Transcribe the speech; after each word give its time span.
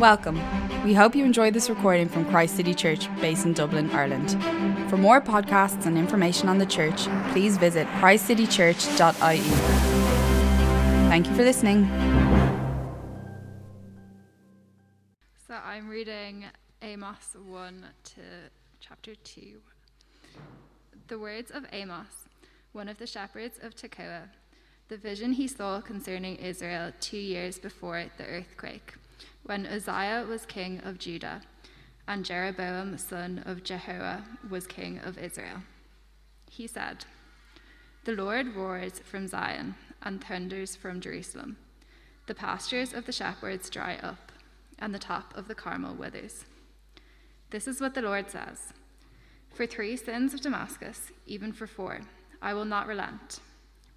Welcome. 0.00 0.40
We 0.82 0.94
hope 0.94 1.14
you 1.14 1.26
enjoyed 1.26 1.52
this 1.52 1.68
recording 1.68 2.08
from 2.08 2.24
Christ 2.24 2.56
City 2.56 2.72
Church, 2.72 3.14
based 3.20 3.44
in 3.44 3.52
Dublin, 3.52 3.90
Ireland. 3.90 4.30
For 4.88 4.96
more 4.96 5.20
podcasts 5.20 5.84
and 5.84 5.98
information 5.98 6.48
on 6.48 6.56
the 6.56 6.64
church, 6.64 7.02
please 7.32 7.58
visit 7.58 7.86
christcitychurch.ie. 7.98 9.40
Thank 11.10 11.26
you 11.26 11.34
for 11.34 11.42
listening. 11.42 11.84
So 15.46 15.58
I'm 15.62 15.86
reading 15.86 16.46
Amos 16.80 17.36
1 17.46 17.84
to 18.04 18.20
chapter 18.80 19.14
2. 19.14 19.60
The 21.08 21.18
words 21.18 21.50
of 21.50 21.66
Amos, 21.74 22.24
one 22.72 22.88
of 22.88 22.96
the 22.96 23.06
shepherds 23.06 23.58
of 23.62 23.74
Tekoa, 23.74 24.30
the 24.88 24.96
vision 24.96 25.32
he 25.32 25.46
saw 25.46 25.82
concerning 25.82 26.36
Israel 26.36 26.90
two 27.02 27.18
years 27.18 27.58
before 27.58 28.06
the 28.16 28.24
earthquake 28.24 28.94
when 29.42 29.66
Uzziah 29.66 30.26
was 30.28 30.46
king 30.46 30.80
of 30.84 30.98
Judah, 30.98 31.42
and 32.06 32.24
Jeroboam, 32.24 32.98
son 32.98 33.42
of 33.46 33.62
Jehoash, 33.62 34.24
was 34.48 34.66
king 34.66 34.98
of 34.98 35.18
Israel. 35.18 35.62
He 36.50 36.66
said, 36.66 37.04
The 38.04 38.12
Lord 38.12 38.56
roars 38.56 38.98
from 38.98 39.28
Zion 39.28 39.76
and 40.02 40.22
thunders 40.22 40.74
from 40.74 41.00
Jerusalem. 41.00 41.56
The 42.26 42.34
pastures 42.34 42.92
of 42.92 43.06
the 43.06 43.12
shepherds 43.12 43.70
dry 43.70 43.96
up, 44.02 44.32
and 44.78 44.94
the 44.94 44.98
top 44.98 45.36
of 45.36 45.48
the 45.48 45.54
Carmel 45.54 45.94
withers. 45.94 46.44
This 47.50 47.66
is 47.66 47.80
what 47.80 47.94
the 47.94 48.02
Lord 48.02 48.30
says 48.30 48.72
For 49.52 49.66
three 49.66 49.96
sins 49.96 50.34
of 50.34 50.40
Damascus, 50.40 51.12
even 51.26 51.52
for 51.52 51.66
four, 51.66 52.00
I 52.42 52.54
will 52.54 52.64
not 52.64 52.86
relent, 52.86 53.40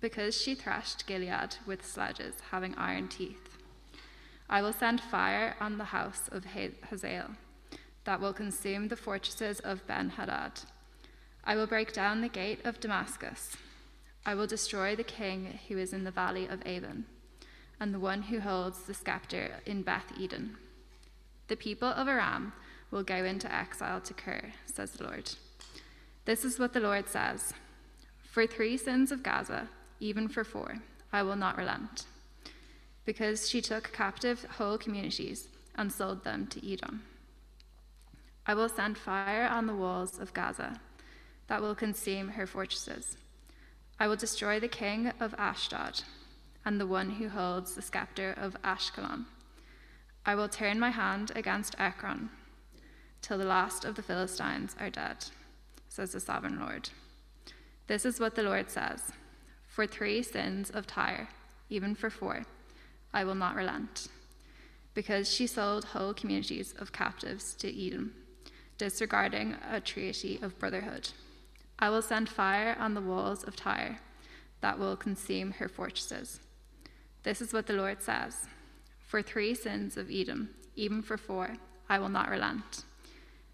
because 0.01 0.39
she 0.39 0.55
threshed 0.55 1.07
Gilead 1.07 1.57
with 1.65 1.85
sledges 1.85 2.35
having 2.51 2.75
iron 2.75 3.07
teeth. 3.07 3.52
I 4.49 4.61
will 4.61 4.73
send 4.73 5.01
fire 5.01 5.55
on 5.59 5.77
the 5.77 5.85
house 5.85 6.29
of 6.31 6.45
Hazael 6.45 7.31
that 8.05 8.19
will 8.19 8.33
consume 8.33 8.87
the 8.87 8.95
fortresses 8.95 9.59
of 9.61 9.87
Ben 9.87 10.09
Hadad. 10.09 10.61
I 11.43 11.55
will 11.55 11.67
break 11.67 11.93
down 11.93 12.21
the 12.21 12.29
gate 12.29 12.59
of 12.65 12.79
Damascus. 12.79 13.55
I 14.25 14.35
will 14.35 14.47
destroy 14.47 14.95
the 14.95 15.03
king 15.03 15.59
who 15.67 15.77
is 15.77 15.93
in 15.93 16.03
the 16.03 16.11
valley 16.11 16.47
of 16.47 16.61
Aven, 16.65 17.05
and 17.79 17.93
the 17.93 17.99
one 17.99 18.23
who 18.23 18.39
holds 18.39 18.83
the 18.83 18.93
scepter 18.93 19.51
in 19.65 19.81
Beth 19.81 20.11
Eden. 20.17 20.57
The 21.47 21.57
people 21.57 21.89
of 21.89 22.07
Aram 22.07 22.53
will 22.91 23.03
go 23.03 23.23
into 23.25 23.53
exile 23.53 23.99
to 24.01 24.13
Kir, 24.13 24.53
says 24.65 24.91
the 24.91 25.05
Lord. 25.05 25.31
This 26.25 26.45
is 26.45 26.59
what 26.59 26.73
the 26.73 26.79
Lord 26.79 27.09
says 27.09 27.53
For 28.23 28.47
three 28.47 28.77
sins 28.77 29.11
of 29.11 29.23
Gaza, 29.23 29.67
even 29.99 30.27
for 30.27 30.43
four, 30.43 30.75
I 31.11 31.23
will 31.23 31.35
not 31.35 31.57
relent 31.57 32.05
because 33.05 33.49
she 33.49 33.61
took 33.61 33.91
captive 33.93 34.45
whole 34.57 34.77
communities 34.77 35.47
and 35.75 35.91
sold 35.91 36.23
them 36.23 36.47
to 36.47 36.71
Edom. 36.71 37.03
I 38.45 38.53
will 38.53 38.69
send 38.69 38.97
fire 38.97 39.47
on 39.47 39.67
the 39.67 39.75
walls 39.75 40.19
of 40.19 40.33
Gaza 40.33 40.79
that 41.47 41.61
will 41.61 41.75
consume 41.75 42.29
her 42.29 42.45
fortresses. 42.45 43.17
I 43.99 44.07
will 44.07 44.15
destroy 44.15 44.59
the 44.59 44.67
king 44.67 45.11
of 45.19 45.33
Ashdod 45.37 46.01
and 46.65 46.79
the 46.79 46.87
one 46.87 47.11
who 47.11 47.29
holds 47.29 47.75
the 47.75 47.81
scepter 47.81 48.33
of 48.37 48.61
Ashkelon. 48.63 49.25
I 50.25 50.35
will 50.35 50.49
turn 50.49 50.79
my 50.79 50.89
hand 50.89 51.31
against 51.35 51.75
Ekron 51.79 52.29
till 53.21 53.37
the 53.37 53.45
last 53.45 53.85
of 53.85 53.95
the 53.95 54.03
Philistines 54.03 54.75
are 54.79 54.89
dead, 54.89 55.25
says 55.89 56.11
the 56.11 56.19
sovereign 56.19 56.59
Lord. 56.59 56.89
This 57.87 58.05
is 58.05 58.19
what 58.19 58.35
the 58.35 58.43
Lord 58.43 58.69
says 58.69 59.11
For 59.67 59.85
three 59.85 60.21
sins 60.21 60.69
of 60.69 60.87
Tyre, 60.87 61.29
even 61.69 61.95
for 61.95 62.09
four, 62.09 62.43
I 63.13 63.23
will 63.23 63.35
not 63.35 63.55
relent. 63.55 64.07
Because 64.93 65.31
she 65.31 65.47
sold 65.47 65.85
whole 65.85 66.13
communities 66.13 66.73
of 66.79 66.91
captives 66.91 67.53
to 67.55 67.87
Edom, 67.87 68.13
disregarding 68.77 69.55
a 69.71 69.79
treaty 69.79 70.39
of 70.41 70.57
brotherhood. 70.59 71.09
I 71.79 71.89
will 71.89 72.01
send 72.01 72.29
fire 72.29 72.75
on 72.79 72.93
the 72.93 73.01
walls 73.01 73.43
of 73.43 73.55
Tyre 73.55 73.99
that 74.61 74.79
will 74.79 74.95
consume 74.95 75.51
her 75.51 75.67
fortresses. 75.67 76.39
This 77.23 77.41
is 77.41 77.53
what 77.53 77.67
the 77.67 77.73
Lord 77.73 78.01
says 78.01 78.47
For 79.05 79.21
three 79.21 79.53
sins 79.53 79.97
of 79.97 80.09
Edom, 80.11 80.49
even 80.75 81.01
for 81.01 81.17
four, 81.17 81.55
I 81.89 81.99
will 81.99 82.09
not 82.09 82.29
relent. 82.29 82.83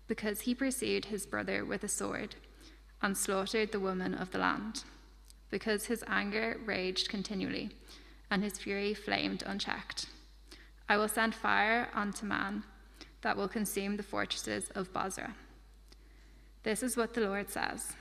Because 0.07 0.41
he 0.41 0.55
pursued 0.55 1.05
his 1.05 1.25
brother 1.25 1.65
with 1.65 1.83
a 1.83 1.87
sword 1.87 2.35
and 3.01 3.17
slaughtered 3.17 3.71
the 3.71 3.79
woman 3.79 4.13
of 4.13 4.31
the 4.31 4.39
land. 4.39 4.83
Because 5.49 5.85
his 5.85 6.03
anger 6.07 6.57
raged 6.65 7.09
continually 7.09 7.71
and 8.31 8.43
his 8.43 8.57
fury 8.57 8.93
flamed 8.93 9.43
unchecked. 9.45 10.07
I 10.87 10.97
will 10.97 11.07
send 11.07 11.35
fire 11.35 11.89
on 11.93 12.13
Teman 12.13 12.63
that 13.21 13.37
will 13.37 13.47
consume 13.47 13.97
the 13.97 14.03
fortresses 14.03 14.69
of 14.75 14.93
Bozrah. 14.93 15.35
This 16.63 16.83
is 16.83 16.97
what 16.97 17.13
the 17.13 17.21
Lord 17.21 17.49
says 17.49 17.93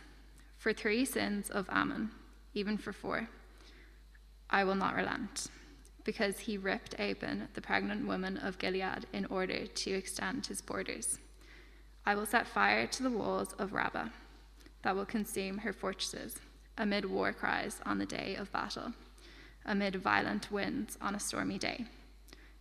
For 0.57 0.73
three 0.73 1.05
sins 1.05 1.51
of 1.51 1.69
Ammon, 1.71 2.11
even 2.55 2.79
for 2.79 2.93
four, 2.93 3.29
I 4.51 4.65
will 4.65 4.75
not 4.75 4.95
relent, 4.95 5.49
because 6.05 6.41
he 6.41 6.57
ripped 6.57 6.95
open 6.99 7.49
the 7.55 7.61
pregnant 7.61 8.07
woman 8.07 8.39
of 8.39 8.59
Gilead 8.59 9.07
in 9.13 9.27
order 9.27 9.67
to 9.67 9.91
extend 9.91 10.47
his 10.47 10.63
borders. 10.63 11.19
I 12.07 12.15
will 12.15 12.27
set 12.27 12.47
fire 12.47 12.87
to 12.87 13.03
the 13.03 13.11
walls 13.11 13.53
of 13.59 13.75
Rabbah 13.75 14.09
that 14.83 14.97
will 14.97 15.05
consume 15.05 15.59
her 15.59 15.73
fortresses 15.73 16.37
amid 16.79 17.05
war 17.05 17.33
cries 17.33 17.81
on 17.85 17.99
the 17.99 18.07
day 18.07 18.37
of 18.37 18.51
battle 18.53 18.95
amid 19.65 19.97
violent 19.97 20.51
winds 20.51 20.97
on 21.01 21.15
a 21.15 21.21
stormy 21.21 21.59
day. 21.59 21.87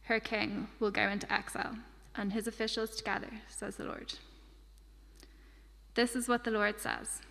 Her 0.03 0.19
king 0.19 0.67
will 0.79 0.91
go 0.91 1.09
into 1.09 1.31
exile, 1.31 1.77
and 2.15 2.33
his 2.33 2.47
officials 2.47 2.95
together, 2.95 3.29
says 3.49 3.75
the 3.75 3.83
Lord. 3.83 4.13
This 5.95 6.15
is 6.15 6.27
what 6.27 6.43
the 6.43 6.51
Lord 6.51 6.79
says 6.79 7.21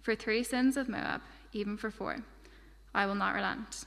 For 0.00 0.14
three 0.14 0.42
sins 0.42 0.76
of 0.76 0.88
Moab, 0.88 1.20
even 1.52 1.76
for 1.76 1.90
four, 1.90 2.18
I 2.94 3.06
will 3.06 3.14
not 3.14 3.34
relent. 3.34 3.84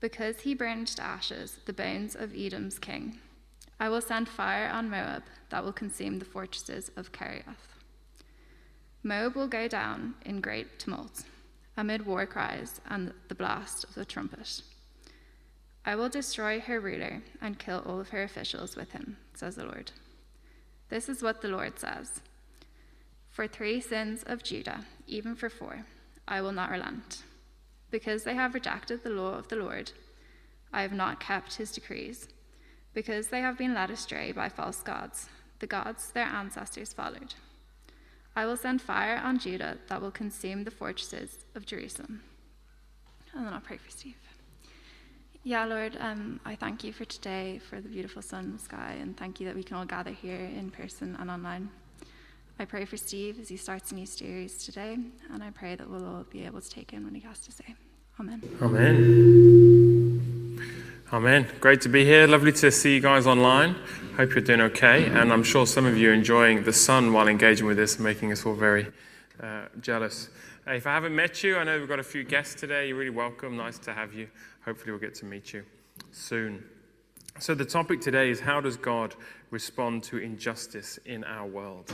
Because 0.00 0.40
he 0.40 0.54
burned 0.54 0.88
to 0.88 1.02
ashes 1.02 1.58
the 1.66 1.72
bones 1.72 2.14
of 2.14 2.34
Edom's 2.34 2.78
king, 2.78 3.18
I 3.78 3.88
will 3.88 4.00
send 4.00 4.28
fire 4.28 4.68
on 4.68 4.90
Moab 4.90 5.22
that 5.50 5.64
will 5.64 5.72
consume 5.72 6.18
the 6.18 6.24
fortresses 6.24 6.90
of 6.96 7.12
Kerioth. 7.12 7.68
Moab 9.02 9.34
will 9.34 9.48
go 9.48 9.66
down 9.68 10.14
in 10.24 10.40
great 10.40 10.78
tumult 10.78 11.24
amid 11.76 12.06
war 12.06 12.26
cries 12.26 12.80
and 12.88 13.12
the 13.28 13.34
blast 13.34 13.84
of 13.84 13.94
the 13.94 14.04
trumpet. 14.04 14.62
I 15.84 15.96
will 15.96 16.08
destroy 16.08 16.60
her 16.60 16.78
ruler 16.78 17.22
and 17.40 17.58
kill 17.58 17.82
all 17.86 18.00
of 18.00 18.10
her 18.10 18.22
officials 18.22 18.76
with 18.76 18.92
him, 18.92 19.16
says 19.34 19.56
the 19.56 19.64
Lord. 19.64 19.92
This 20.88 21.08
is 21.08 21.22
what 21.22 21.40
the 21.40 21.48
Lord 21.48 21.78
says 21.78 22.20
For 23.30 23.46
three 23.46 23.80
sins 23.80 24.22
of 24.26 24.42
Judah, 24.42 24.84
even 25.06 25.34
for 25.34 25.48
four, 25.48 25.86
I 26.28 26.42
will 26.42 26.52
not 26.52 26.70
relent. 26.70 27.22
Because 27.90 28.24
they 28.24 28.34
have 28.34 28.54
rejected 28.54 29.02
the 29.02 29.10
law 29.10 29.34
of 29.34 29.48
the 29.48 29.56
Lord, 29.56 29.92
I 30.72 30.82
have 30.82 30.92
not 30.92 31.18
kept 31.18 31.56
his 31.56 31.72
decrees. 31.72 32.28
Because 32.92 33.28
they 33.28 33.40
have 33.40 33.56
been 33.56 33.74
led 33.74 33.90
astray 33.90 34.32
by 34.32 34.48
false 34.48 34.82
gods, 34.82 35.28
the 35.60 35.66
gods 35.66 36.10
their 36.10 36.26
ancestors 36.26 36.92
followed. 36.92 37.34
I 38.36 38.46
will 38.46 38.56
send 38.56 38.80
fire 38.80 39.20
on 39.22 39.38
Judah 39.38 39.78
that 39.88 40.00
will 40.00 40.10
consume 40.10 40.64
the 40.64 40.70
fortresses 40.70 41.44
of 41.54 41.66
Jerusalem. 41.66 42.22
And 43.34 43.46
then 43.46 43.52
I'll 43.52 43.60
pray 43.60 43.76
for 43.76 43.90
Steve. 43.90 44.16
Yeah, 45.42 45.64
Lord, 45.64 45.96
um, 46.00 46.38
I 46.44 46.54
thank 46.54 46.84
you 46.84 46.92
for 46.92 47.06
today, 47.06 47.60
for 47.70 47.80
the 47.80 47.88
beautiful 47.88 48.20
sun 48.20 48.44
and 48.44 48.60
sky, 48.60 48.98
and 49.00 49.16
thank 49.16 49.40
you 49.40 49.46
that 49.46 49.56
we 49.56 49.62
can 49.62 49.78
all 49.78 49.86
gather 49.86 50.10
here 50.10 50.36
in 50.36 50.70
person 50.70 51.16
and 51.18 51.30
online. 51.30 51.70
I 52.58 52.66
pray 52.66 52.84
for 52.84 52.98
Steve 52.98 53.40
as 53.40 53.48
he 53.48 53.56
starts 53.56 53.90
a 53.90 53.94
new 53.94 54.04
series 54.04 54.62
today, 54.62 54.98
and 55.32 55.42
I 55.42 55.50
pray 55.50 55.76
that 55.76 55.88
we'll 55.88 56.04
all 56.04 56.24
be 56.24 56.44
able 56.44 56.60
to 56.60 56.68
take 56.68 56.92
in 56.92 57.04
what 57.04 57.14
he 57.14 57.20
has 57.20 57.38
to 57.40 57.52
say. 57.52 57.74
Amen. 58.18 58.42
Amen. 58.60 60.60
Amen. 61.12 61.48
Great 61.58 61.80
to 61.80 61.88
be 61.88 62.04
here. 62.04 62.28
Lovely 62.28 62.52
to 62.52 62.70
see 62.70 62.94
you 62.94 63.00
guys 63.00 63.26
online. 63.26 63.74
Hope 64.16 64.30
you're 64.30 64.44
doing 64.44 64.60
okay. 64.60 65.06
And 65.06 65.32
I'm 65.32 65.42
sure 65.42 65.66
some 65.66 65.84
of 65.84 65.98
you 65.98 66.10
are 66.10 66.12
enjoying 66.12 66.62
the 66.62 66.72
sun 66.72 67.12
while 67.12 67.26
engaging 67.26 67.66
with 67.66 67.76
this, 67.76 67.98
making 67.98 68.30
us 68.30 68.46
all 68.46 68.54
very 68.54 68.86
uh, 69.42 69.64
jealous. 69.80 70.28
Uh, 70.64 70.74
if 70.74 70.86
I 70.86 70.94
haven't 70.94 71.16
met 71.16 71.42
you, 71.42 71.56
I 71.56 71.64
know 71.64 71.80
we've 71.80 71.88
got 71.88 71.98
a 71.98 72.04
few 72.04 72.22
guests 72.22 72.54
today. 72.54 72.86
You're 72.86 72.96
really 72.96 73.10
welcome. 73.10 73.56
Nice 73.56 73.76
to 73.80 73.92
have 73.92 74.14
you. 74.14 74.28
Hopefully, 74.64 74.92
we'll 74.92 75.00
get 75.00 75.16
to 75.16 75.24
meet 75.24 75.52
you 75.52 75.64
soon. 76.12 76.62
So, 77.40 77.56
the 77.56 77.64
topic 77.64 78.00
today 78.00 78.30
is 78.30 78.38
how 78.38 78.60
does 78.60 78.76
God 78.76 79.16
respond 79.50 80.04
to 80.04 80.18
injustice 80.18 81.00
in 81.06 81.24
our 81.24 81.44
world? 81.44 81.92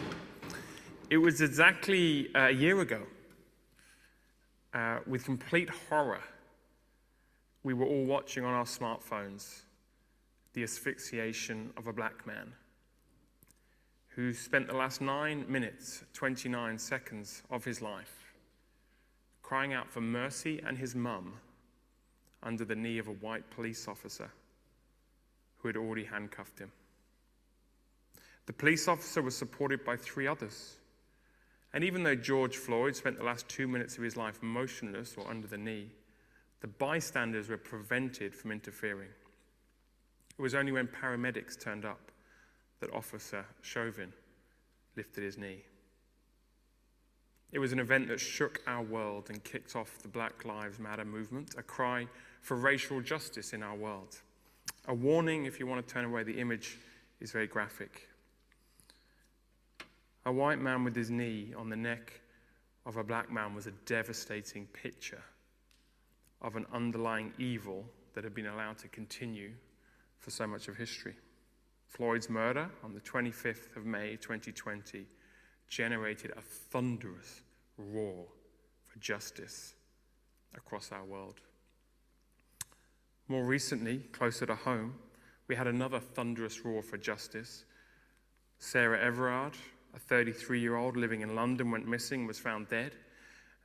It 1.08 1.16
was 1.16 1.40
exactly 1.40 2.28
a 2.34 2.50
year 2.50 2.78
ago, 2.82 3.00
uh, 4.74 4.98
with 5.06 5.24
complete 5.24 5.70
horror 5.88 6.20
we 7.66 7.74
were 7.74 7.84
all 7.84 8.04
watching 8.04 8.44
on 8.44 8.54
our 8.54 8.64
smartphones 8.64 9.62
the 10.52 10.62
asphyxiation 10.62 11.72
of 11.76 11.88
a 11.88 11.92
black 11.92 12.24
man 12.24 12.52
who 14.10 14.32
spent 14.32 14.68
the 14.68 14.76
last 14.76 15.00
nine 15.00 15.44
minutes, 15.48 16.04
29 16.12 16.78
seconds 16.78 17.42
of 17.50 17.64
his 17.64 17.82
life 17.82 18.36
crying 19.42 19.72
out 19.72 19.90
for 19.90 20.00
mercy 20.00 20.62
and 20.64 20.78
his 20.78 20.94
mum 20.94 21.32
under 22.40 22.64
the 22.64 22.76
knee 22.76 22.98
of 22.98 23.08
a 23.08 23.14
white 23.14 23.50
police 23.50 23.88
officer 23.88 24.30
who 25.56 25.66
had 25.66 25.76
already 25.76 26.04
handcuffed 26.04 26.60
him. 26.60 26.70
The 28.46 28.52
police 28.52 28.86
officer 28.86 29.22
was 29.22 29.36
supported 29.36 29.84
by 29.84 29.96
three 29.96 30.28
others. 30.28 30.76
And 31.72 31.82
even 31.82 32.04
though 32.04 32.14
George 32.14 32.58
Floyd 32.58 32.94
spent 32.94 33.18
the 33.18 33.24
last 33.24 33.48
two 33.48 33.66
minutes 33.66 33.96
of 33.96 34.04
his 34.04 34.16
life 34.16 34.40
motionless 34.40 35.16
or 35.18 35.28
under 35.28 35.48
the 35.48 35.58
knee, 35.58 35.90
the 36.66 36.72
bystanders 36.78 37.48
were 37.48 37.56
prevented 37.56 38.34
from 38.34 38.50
interfering. 38.50 39.10
It 40.36 40.42
was 40.42 40.52
only 40.52 40.72
when 40.72 40.88
paramedics 40.88 41.56
turned 41.56 41.84
up 41.84 42.10
that 42.80 42.92
Officer 42.92 43.46
Chauvin 43.62 44.12
lifted 44.96 45.22
his 45.22 45.38
knee. 45.38 45.62
It 47.52 47.60
was 47.60 47.72
an 47.72 47.78
event 47.78 48.08
that 48.08 48.18
shook 48.18 48.62
our 48.66 48.82
world 48.82 49.30
and 49.30 49.44
kicked 49.44 49.76
off 49.76 50.02
the 50.02 50.08
Black 50.08 50.44
Lives 50.44 50.80
Matter 50.80 51.04
movement, 51.04 51.54
a 51.56 51.62
cry 51.62 52.08
for 52.40 52.56
racial 52.56 53.00
justice 53.00 53.52
in 53.52 53.62
our 53.62 53.76
world. 53.76 54.18
A 54.88 54.94
warning 54.94 55.46
if 55.46 55.60
you 55.60 55.68
want 55.68 55.86
to 55.86 55.94
turn 55.94 56.04
away, 56.04 56.24
the 56.24 56.40
image 56.40 56.78
is 57.20 57.30
very 57.30 57.46
graphic. 57.46 58.08
A 60.24 60.32
white 60.32 60.58
man 60.58 60.82
with 60.82 60.96
his 60.96 61.12
knee 61.12 61.54
on 61.56 61.68
the 61.68 61.76
neck 61.76 62.20
of 62.84 62.96
a 62.96 63.04
black 63.04 63.30
man 63.30 63.54
was 63.54 63.68
a 63.68 63.72
devastating 63.86 64.66
picture 64.66 65.22
of 66.42 66.56
an 66.56 66.66
underlying 66.72 67.32
evil 67.38 67.84
that 68.14 68.24
had 68.24 68.34
been 68.34 68.46
allowed 68.46 68.78
to 68.78 68.88
continue 68.88 69.52
for 70.18 70.30
so 70.30 70.46
much 70.46 70.68
of 70.68 70.76
history. 70.76 71.14
Floyd's 71.86 72.28
murder 72.28 72.68
on 72.82 72.94
the 72.94 73.00
25th 73.00 73.76
of 73.76 73.86
May 73.86 74.16
2020 74.16 75.06
generated 75.68 76.32
a 76.36 76.40
thunderous 76.40 77.42
roar 77.78 78.26
for 78.86 78.98
justice 78.98 79.74
across 80.54 80.92
our 80.92 81.04
world. 81.04 81.40
More 83.28 83.44
recently, 83.44 83.98
closer 84.12 84.46
to 84.46 84.54
home, 84.54 84.94
we 85.48 85.56
had 85.56 85.66
another 85.66 86.00
thunderous 86.00 86.64
roar 86.64 86.82
for 86.82 86.96
justice. 86.96 87.64
Sarah 88.58 89.00
Everard, 89.00 89.54
a 89.94 89.98
33 89.98 90.60
year 90.60 90.76
old 90.76 90.96
living 90.96 91.22
in 91.22 91.34
London, 91.34 91.70
went 91.70 91.88
missing, 91.88 92.26
was 92.26 92.38
found 92.38 92.68
dead, 92.68 92.94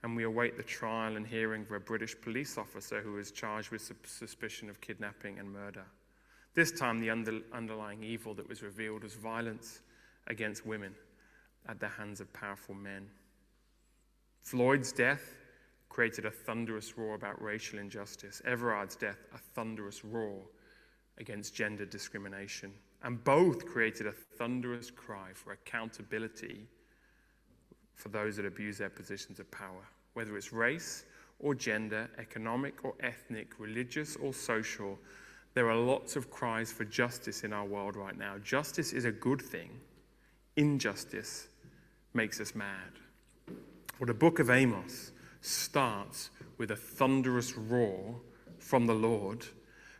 and 0.04 0.16
we 0.16 0.24
await 0.24 0.58
the 0.58 0.64
trial 0.64 1.16
and 1.16 1.28
hearing 1.28 1.62
of 1.62 1.72
a 1.72 1.80
British 1.80 2.20
police 2.20 2.58
officer 2.58 3.02
who 3.02 3.18
is 3.18 3.32
charged 3.32 3.72
with 3.72 3.92
suspicion 4.06 4.70
of 4.70 4.82
kidnapping 4.82 5.38
and 5.38 5.52
murder. 5.52 5.86
This 6.54 6.72
time, 6.72 7.00
the 7.00 7.10
under, 7.10 7.40
underlying 7.54 8.04
evil 8.04 8.34
that 8.36 8.50
was 8.50 8.64
revealed 8.64 9.04
was 9.04 9.14
violence 9.14 9.82
against 10.28 10.66
women 10.66 10.96
at 11.68 11.80
the 11.80 11.88
hands 11.88 12.20
of 12.20 12.34
powerful 12.34 12.76
men. 12.76 13.08
Floyd's 14.44 14.92
death 14.92 15.36
created 15.88 16.26
a 16.26 16.32
thunderous 16.32 16.98
roar 16.98 17.16
about 17.16 17.42
racial 17.42 17.78
injustice. 17.78 18.42
Everard's 18.46 18.96
death, 18.96 19.20
a 19.34 19.38
thunderous 19.38 20.04
roar 20.04 20.42
against 21.18 21.54
gender 21.54 21.86
discrimination. 21.86 22.74
And 23.04 23.24
both 23.24 23.66
created 23.66 24.08
a 24.08 24.12
thunderous 24.12 24.90
cry 24.90 25.30
for 25.34 25.54
accountability 25.54 26.68
for 27.96 28.10
those 28.10 28.36
that 28.38 28.46
abuse 28.46 28.78
their 28.78 28.90
positions 28.90 29.40
of 29.40 29.50
power, 29.52 29.88
whether 30.14 30.36
it's 30.38 30.52
race 30.54 31.06
or 31.40 31.56
gender, 31.56 32.10
economic 32.18 32.84
or 32.84 32.94
ethnic, 33.00 33.60
religious 33.60 34.16
or 34.16 34.34
social. 34.34 34.98
There 35.54 35.70
are 35.70 35.76
lots 35.76 36.16
of 36.16 36.32
cries 36.32 36.72
for 36.72 36.86
justice 36.86 37.44
in 37.44 37.52
our 37.52 37.66
world 37.66 37.96
right 37.96 38.18
now. 38.18 38.38
Justice 38.38 38.94
is 38.94 39.06
a 39.06 39.12
good 39.12 39.42
thing, 39.42 39.70
injustice 40.56 41.48
makes 42.14 42.40
us 42.40 42.56
mad. 42.56 43.00
Well, 44.00 44.08
the 44.08 44.14
book 44.14 44.40
of 44.40 44.50
Amos 44.50 45.12
starts 45.42 46.30
with 46.58 46.72
a 46.72 46.76
thunderous 46.76 47.58
roar 47.58 48.16
from 48.60 48.86
the 48.86 48.94
Lord 48.94 49.46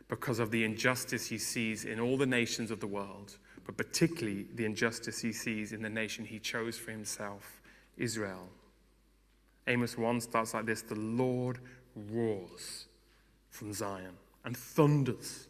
because 0.08 0.38
of 0.38 0.50
the 0.50 0.64
injustice 0.64 1.26
he 1.26 1.38
sees 1.38 1.84
in 1.84 1.98
all 1.98 2.16
the 2.16 2.26
nations 2.26 2.70
of 2.70 2.80
the 2.80 2.86
world, 2.86 3.38
but 3.64 3.76
particularly 3.76 4.46
the 4.54 4.64
injustice 4.64 5.20
he 5.20 5.32
sees 5.32 5.72
in 5.72 5.82
the 5.82 5.88
nation 5.88 6.24
he 6.24 6.38
chose 6.38 6.76
for 6.76 6.90
himself, 6.90 7.61
Israel. 7.96 8.48
Amos 9.66 9.96
1 9.96 10.20
starts 10.20 10.54
like 10.54 10.66
this 10.66 10.82
The 10.82 10.94
Lord 10.94 11.58
roars 11.94 12.86
from 13.50 13.72
Zion 13.72 14.16
and 14.44 14.56
thunders 14.56 15.48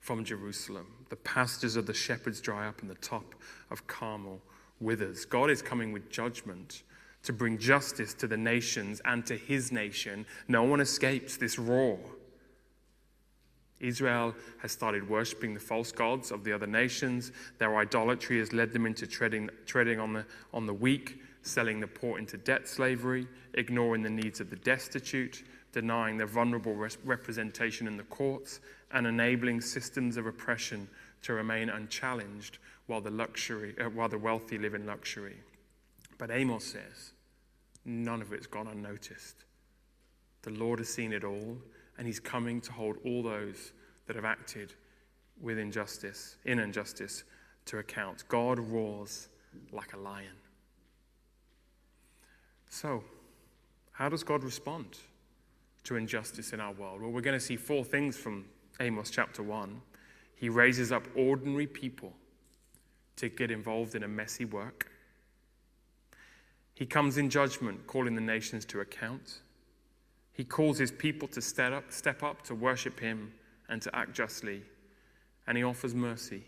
from 0.00 0.24
Jerusalem. 0.24 0.86
The 1.08 1.16
pastures 1.16 1.76
of 1.76 1.86
the 1.86 1.94
shepherds 1.94 2.40
dry 2.40 2.66
up, 2.66 2.82
and 2.82 2.90
the 2.90 2.94
top 2.96 3.34
of 3.70 3.86
Carmel 3.86 4.40
withers. 4.80 5.24
God 5.24 5.50
is 5.50 5.62
coming 5.62 5.92
with 5.92 6.10
judgment 6.10 6.82
to 7.22 7.32
bring 7.32 7.58
justice 7.58 8.14
to 8.14 8.26
the 8.26 8.36
nations 8.36 9.00
and 9.04 9.26
to 9.26 9.36
his 9.36 9.72
nation. 9.72 10.24
No 10.46 10.62
one 10.62 10.80
escapes 10.80 11.36
this 11.36 11.58
roar. 11.58 11.98
Israel 13.80 14.34
has 14.58 14.72
started 14.72 15.08
worshipping 15.08 15.54
the 15.54 15.60
false 15.60 15.92
gods 15.92 16.30
of 16.30 16.42
the 16.42 16.52
other 16.52 16.66
nations. 16.66 17.32
Their 17.58 17.76
idolatry 17.76 18.38
has 18.38 18.52
led 18.52 18.72
them 18.72 18.86
into 18.86 19.06
treading, 19.06 19.50
treading 19.66 20.00
on, 20.00 20.12
the, 20.14 20.26
on 20.52 20.66
the 20.66 20.74
weak, 20.74 21.20
selling 21.48 21.80
the 21.80 21.86
poor 21.86 22.18
into 22.18 22.36
debt 22.36 22.68
slavery, 22.68 23.26
ignoring 23.54 24.02
the 24.02 24.10
needs 24.10 24.40
of 24.40 24.50
the 24.50 24.56
destitute, 24.56 25.42
denying 25.72 26.16
their 26.16 26.26
vulnerable 26.26 26.74
representation 27.04 27.86
in 27.86 27.96
the 27.96 28.02
courts, 28.04 28.60
and 28.92 29.06
enabling 29.06 29.60
systems 29.60 30.16
of 30.16 30.26
oppression 30.26 30.88
to 31.22 31.32
remain 31.32 31.68
unchallenged 31.68 32.58
while 32.86 33.00
the, 33.00 33.10
luxury, 33.10 33.74
uh, 33.78 33.84
while 33.84 34.08
the 34.08 34.18
wealthy 34.18 34.58
live 34.58 34.74
in 34.74 34.86
luxury. 34.86 35.36
But 36.16 36.30
Amos 36.30 36.64
says, 36.64 37.12
none 37.84 38.22
of 38.22 38.32
it's 38.32 38.46
gone 38.46 38.66
unnoticed. 38.66 39.44
The 40.42 40.50
Lord 40.50 40.78
has 40.78 40.88
seen 40.88 41.12
it 41.12 41.24
all, 41.24 41.58
and 41.96 42.06
He's 42.06 42.20
coming 42.20 42.60
to 42.62 42.72
hold 42.72 42.96
all 43.04 43.22
those 43.22 43.72
that 44.06 44.16
have 44.16 44.24
acted 44.24 44.72
with 45.40 45.58
injustice, 45.58 46.36
in 46.44 46.58
injustice, 46.58 47.24
to 47.66 47.78
account. 47.78 48.24
God 48.28 48.58
roars 48.58 49.28
like 49.72 49.92
a 49.92 49.98
lion. 49.98 50.34
So, 52.68 53.02
how 53.92 54.08
does 54.08 54.22
God 54.22 54.44
respond 54.44 54.98
to 55.84 55.96
injustice 55.96 56.52
in 56.52 56.60
our 56.60 56.72
world? 56.72 57.00
Well, 57.00 57.10
we're 57.10 57.20
going 57.20 57.38
to 57.38 57.44
see 57.44 57.56
four 57.56 57.84
things 57.84 58.16
from 58.16 58.44
Amos 58.80 59.10
chapter 59.10 59.42
1. 59.42 59.80
He 60.36 60.48
raises 60.48 60.92
up 60.92 61.04
ordinary 61.16 61.66
people 61.66 62.12
to 63.16 63.28
get 63.28 63.50
involved 63.50 63.94
in 63.94 64.04
a 64.04 64.08
messy 64.08 64.44
work. 64.44 64.90
He 66.74 66.86
comes 66.86 67.18
in 67.18 67.28
judgment, 67.28 67.86
calling 67.88 68.14
the 68.14 68.20
nations 68.20 68.64
to 68.66 68.80
account. 68.80 69.40
He 70.32 70.44
calls 70.44 70.78
his 70.78 70.92
people 70.92 71.26
to 71.28 71.42
step 71.42 71.72
up, 71.72 71.90
step 71.90 72.22
up 72.22 72.42
to 72.42 72.54
worship 72.54 73.00
him 73.00 73.32
and 73.68 73.82
to 73.82 73.96
act 73.96 74.12
justly. 74.12 74.62
And 75.48 75.58
he 75.58 75.64
offers 75.64 75.94
mercy 75.94 76.44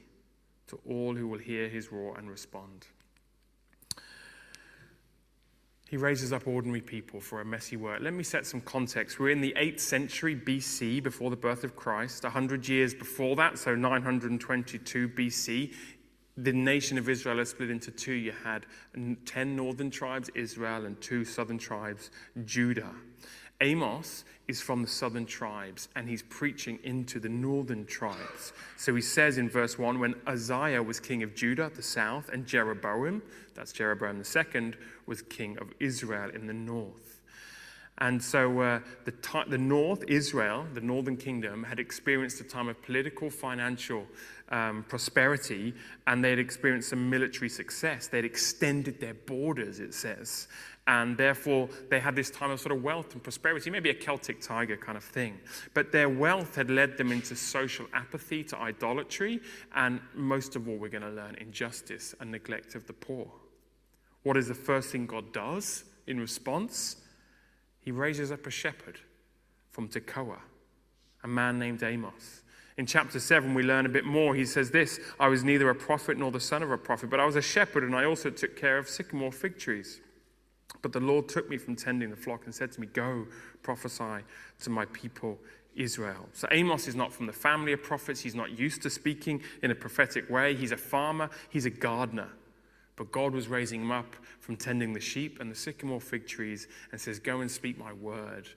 to 0.69 0.79
all 0.89 1.17
who 1.17 1.27
will 1.27 1.41
hear 1.41 1.69
his 1.69 1.91
roar 1.91 2.17
and 2.17 2.31
respond. 2.31 2.87
He 5.91 5.97
raises 5.97 6.33
up 6.33 6.47
ordinary 6.47 6.83
people 6.83 7.19
for 7.19 7.41
a 7.41 7.45
messy 7.45 7.77
work. 7.77 8.01
Let 8.01 8.15
me 8.15 8.23
set 8.23 8.47
some 8.47 8.61
context. 8.61 9.19
We're 9.19 9.31
in 9.31 9.41
the 9.41 9.53
8th 9.59 9.81
century 9.81 10.37
BC, 10.37 11.03
before 11.03 11.31
the 11.31 11.37
birth 11.37 11.65
of 11.65 11.75
Christ. 11.75 12.23
100 12.23 12.69
years 12.69 12.95
before 12.95 13.35
that, 13.35 13.59
so 13.59 13.75
922 13.75 15.09
BC, 15.09 15.75
the 16.37 16.53
nation 16.53 16.97
of 16.97 17.09
Israel 17.09 17.41
is 17.41 17.51
split 17.51 17.71
into 17.71 17.91
two. 17.91 18.13
You 18.13 18.33
had 18.45 18.67
10 18.95 19.57
northern 19.57 19.91
tribes, 19.91 20.31
Israel, 20.37 20.87
and 20.87 21.01
two 21.01 21.25
southern 21.25 21.59
tribes, 21.59 22.13
Judah. 22.45 22.95
Amos 23.61 24.25
is 24.49 24.61
from 24.61 24.83
the 24.83 24.89
southern 24.89 25.27
tribes 25.27 25.89
and 25.95 26.09
he's 26.09 26.23
preaching 26.23 26.79
into 26.83 27.21
the 27.21 27.29
northern 27.29 27.87
tribes. 27.87 28.53
So 28.77 28.95
he 28.95 29.03
says 29.03 29.39
in 29.39 29.49
verse 29.49 29.79
1 29.79 29.99
when 29.99 30.15
Uzziah 30.27 30.83
was 30.83 30.99
king 30.99 31.23
of 31.23 31.35
Judah, 31.35 31.71
the 31.75 31.83
south, 31.83 32.29
and 32.31 32.47
Jeroboam, 32.47 33.23
that's 33.55 33.73
Jeroboam 33.73 34.23
II, 34.23 34.73
was 35.07 35.23
king 35.23 35.59
of 35.59 35.73
Israel 35.79 36.31
in 36.31 36.47
the 36.47 36.55
north. 36.55 37.21
And 37.99 38.23
so 38.23 38.61
uh, 38.61 38.81
the, 39.05 39.13
the 39.47 39.59
north, 39.59 40.05
Israel, 40.09 40.67
the 40.73 40.81
northern 40.81 41.19
kingdom, 41.19 41.63
had 41.63 41.79
experienced 41.79 42.41
a 42.41 42.45
time 42.45 42.69
of 42.69 42.81
political, 42.83 43.29
financial 43.29 44.07
um, 44.49 44.87
prosperity, 44.89 45.75
and 46.07 46.25
they 46.25 46.31
had 46.31 46.39
experienced 46.39 46.89
some 46.89 47.11
military 47.11 47.51
success. 47.51 48.07
They'd 48.07 48.25
extended 48.25 49.01
their 49.01 49.13
borders, 49.13 49.81
it 49.81 49.93
says 49.93 50.49
and 50.91 51.17
therefore 51.17 51.69
they 51.89 52.01
had 52.01 52.17
this 52.17 52.31
time 52.31 52.51
of 52.51 52.59
sort 52.59 52.73
of 52.73 52.83
wealth 52.83 53.13
and 53.13 53.23
prosperity, 53.23 53.71
maybe 53.71 53.91
a 53.91 53.95
Celtic 53.95 54.41
tiger 54.41 54.77
kind 54.77 54.99
of 54.99 55.05
thing. 55.05 55.39
But 55.73 55.93
their 55.93 56.09
wealth 56.09 56.57
had 56.57 56.69
led 56.69 56.99
them 56.99 57.13
into 57.13 57.37
social 57.37 57.87
apathy, 57.95 58.43
to 58.45 58.59
idolatry, 58.59 59.41
and 59.77 60.01
most 60.15 60.57
of 60.57 60.69
all, 60.69 60.75
we're 60.75 60.89
going 60.89 61.05
to 61.05 61.11
learn 61.11 61.37
injustice 61.37 62.13
and 62.19 62.33
neglect 62.33 62.75
of 62.75 62.89
the 62.89 62.93
poor. 62.93 63.31
What 64.25 64.37
is 64.37 64.49
the 64.49 64.55
first 64.55 64.91
thing 64.91 65.07
God 65.07 65.33
does 65.33 65.85
in 66.09 66.19
response? 66.19 66.97
He 67.79 67.93
raises 67.93 68.33
up 68.33 68.45
a 68.49 68.51
shepherd 68.51 68.99
from 69.71 69.89
Tekoa, 69.89 70.41
a 71.23 71.29
man 71.29 71.61
named 71.61 71.85
Amos. 71.85 72.43
In 72.77 72.87
chapter 72.87 73.21
7, 73.21 73.55
we 73.55 73.63
learn 73.63 73.87
a 73.87 73.91
bit 73.91 74.05
more. 74.05 74.35
He 74.35 74.45
says 74.45 74.73
this 74.73 74.99
I 75.21 75.29
was 75.29 75.45
neither 75.45 75.71
a 75.71 75.75
prophet 75.75 76.19
nor 76.19 76.33
the 76.33 76.41
son 76.41 76.65
of 76.65 76.73
a 76.73 76.79
prophet, 76.79 77.11
but 77.11 77.21
I 77.21 77.27
was 77.27 77.37
a 77.37 77.43
shepherd, 77.43 77.85
and 77.85 77.95
I 77.95 78.07
also 78.07 78.29
took 78.29 78.57
care 78.57 78.77
of 78.77 78.89
sycamore 78.89 79.31
fig 79.31 79.57
trees. 79.57 80.01
But 80.83 80.93
the 80.93 81.01
Lord 81.01 81.29
took 81.29 81.49
me 81.49 81.59
from 81.59 81.77
tending 81.77 82.11
the 82.11 82.17
flock 82.17 82.47
and 82.47 82.55
said 82.55 82.73
to 82.73 82.81
me, 82.81 82.87
Go, 82.87 83.27
prophesy 83.63 84.25
to 84.63 84.71
my 84.71 84.87
people 84.87 85.39
Israel. 85.77 86.29
So 86.33 86.49
Amos 86.51 86.89
is 86.89 86.95
not 86.95 87.13
from 87.13 87.27
the 87.27 87.33
family 87.33 87.73
of 87.73 87.83
prophets. 87.83 88.21
He's 88.21 88.35
not 88.35 88.59
used 88.59 88.83
to 88.83 88.91
speaking 88.91 89.43
in 89.63 89.71
a 89.71 89.75
prophetic 89.75 90.29
way. 90.31 90.55
He's 90.55 90.73
a 90.73 90.77
farmer, 90.77 91.31
he's 91.49 91.67
a 91.67 91.71
gardener. 91.71 92.29
But 92.97 93.13
God 93.13 93.33
was 93.33 93.49
raising 93.49 93.83
him 93.83 93.93
up 93.93 94.15
from 94.41 94.57
tending 94.57 94.93
the 94.93 95.01
sheep 95.01 95.41
and 95.41 95.51
the 95.51 95.55
sycamore 95.55 96.01
fig 96.01 96.27
trees 96.27 96.69
and 96.93 97.01
says, 97.01 97.19
Go 97.19 97.41
and 97.41 97.51
speak 97.51 97.79
my 97.79 97.93
word 97.93 98.49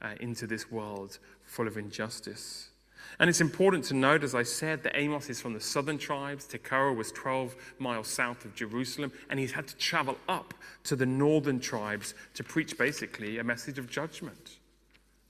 uh, 0.00 0.14
into 0.20 0.46
this 0.46 0.70
world 0.70 1.18
full 1.44 1.66
of 1.66 1.76
injustice. 1.76 2.69
And 3.18 3.28
it's 3.28 3.40
important 3.40 3.84
to 3.86 3.94
note, 3.94 4.22
as 4.22 4.34
I 4.34 4.42
said, 4.42 4.82
that 4.84 4.96
Amos 4.96 5.28
is 5.28 5.40
from 5.40 5.52
the 5.52 5.60
southern 5.60 5.98
tribes. 5.98 6.46
Tekoa 6.46 6.94
was 6.94 7.12
12 7.12 7.54
miles 7.78 8.08
south 8.08 8.44
of 8.44 8.54
Jerusalem, 8.54 9.12
and 9.28 9.38
he's 9.38 9.52
had 9.52 9.66
to 9.68 9.76
travel 9.76 10.16
up 10.28 10.54
to 10.84 10.96
the 10.96 11.06
northern 11.06 11.60
tribes 11.60 12.14
to 12.34 12.44
preach 12.44 12.78
basically 12.78 13.38
a 13.38 13.44
message 13.44 13.78
of 13.78 13.90
judgment. 13.90 14.58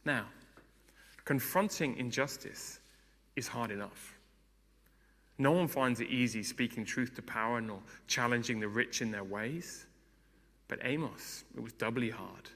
Now, 0.04 0.26
confronting 1.24 1.96
injustice 1.96 2.80
is 3.36 3.48
hard 3.48 3.70
enough. 3.70 4.14
No 5.38 5.52
one 5.52 5.68
finds 5.68 6.00
it 6.00 6.08
easy 6.08 6.42
speaking 6.42 6.84
truth 6.84 7.14
to 7.16 7.22
power 7.22 7.60
nor 7.60 7.80
challenging 8.06 8.60
the 8.60 8.68
rich 8.68 9.00
in 9.00 9.10
their 9.10 9.24
ways. 9.24 9.86
But 10.68 10.80
Amos, 10.82 11.44
it 11.56 11.62
was 11.62 11.72
doubly 11.72 12.10
hard 12.10 12.50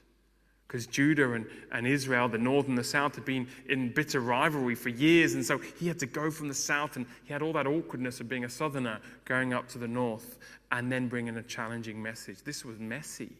because 0.75 0.87
Judah 0.87 1.31
and, 1.31 1.45
and 1.71 1.87
Israel, 1.87 2.27
the 2.27 2.37
north 2.37 2.67
and 2.67 2.77
the 2.77 2.83
south, 2.83 3.15
had 3.15 3.23
been 3.23 3.47
in 3.69 3.93
bitter 3.93 4.19
rivalry 4.19 4.75
for 4.75 4.89
years. 4.89 5.33
And 5.33 5.45
so 5.45 5.57
he 5.57 5.87
had 5.87 5.97
to 5.99 6.05
go 6.05 6.29
from 6.29 6.49
the 6.49 6.53
south, 6.53 6.97
and 6.97 7.05
he 7.23 7.31
had 7.31 7.41
all 7.41 7.53
that 7.53 7.65
awkwardness 7.65 8.19
of 8.19 8.27
being 8.27 8.43
a 8.43 8.49
southerner 8.49 8.99
going 9.23 9.53
up 9.53 9.69
to 9.69 9.77
the 9.77 9.87
north 9.87 10.37
and 10.73 10.91
then 10.91 11.07
bringing 11.07 11.37
a 11.37 11.43
challenging 11.43 12.03
message. 12.03 12.43
This 12.43 12.65
was 12.65 12.77
messy. 12.77 13.31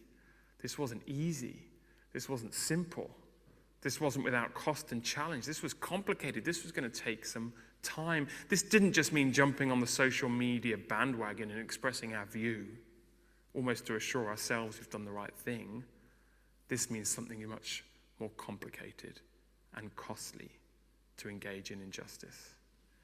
This 0.62 0.78
wasn't 0.78 1.02
easy. 1.06 1.58
This 2.14 2.26
wasn't 2.26 2.54
simple. 2.54 3.10
This 3.82 4.00
wasn't 4.00 4.24
without 4.24 4.54
cost 4.54 4.92
and 4.92 5.04
challenge. 5.04 5.44
This 5.44 5.62
was 5.62 5.74
complicated. 5.74 6.42
This 6.42 6.62
was 6.62 6.72
going 6.72 6.90
to 6.90 7.00
take 7.00 7.26
some 7.26 7.52
time. 7.82 8.28
This 8.48 8.62
didn't 8.62 8.94
just 8.94 9.12
mean 9.12 9.30
jumping 9.30 9.70
on 9.70 9.80
the 9.80 9.86
social 9.86 10.30
media 10.30 10.78
bandwagon 10.78 11.50
and 11.50 11.60
expressing 11.60 12.14
our 12.14 12.24
view, 12.24 12.66
almost 13.54 13.84
to 13.88 13.96
assure 13.96 14.26
ourselves 14.26 14.78
we've 14.78 14.88
done 14.88 15.04
the 15.04 15.12
right 15.12 15.36
thing. 15.36 15.84
This 16.68 16.90
means 16.90 17.08
something 17.08 17.46
much 17.48 17.84
more 18.18 18.30
complicated 18.36 19.20
and 19.74 19.94
costly 19.96 20.50
to 21.18 21.28
engage 21.28 21.70
in 21.70 21.80
injustice. 21.80 22.54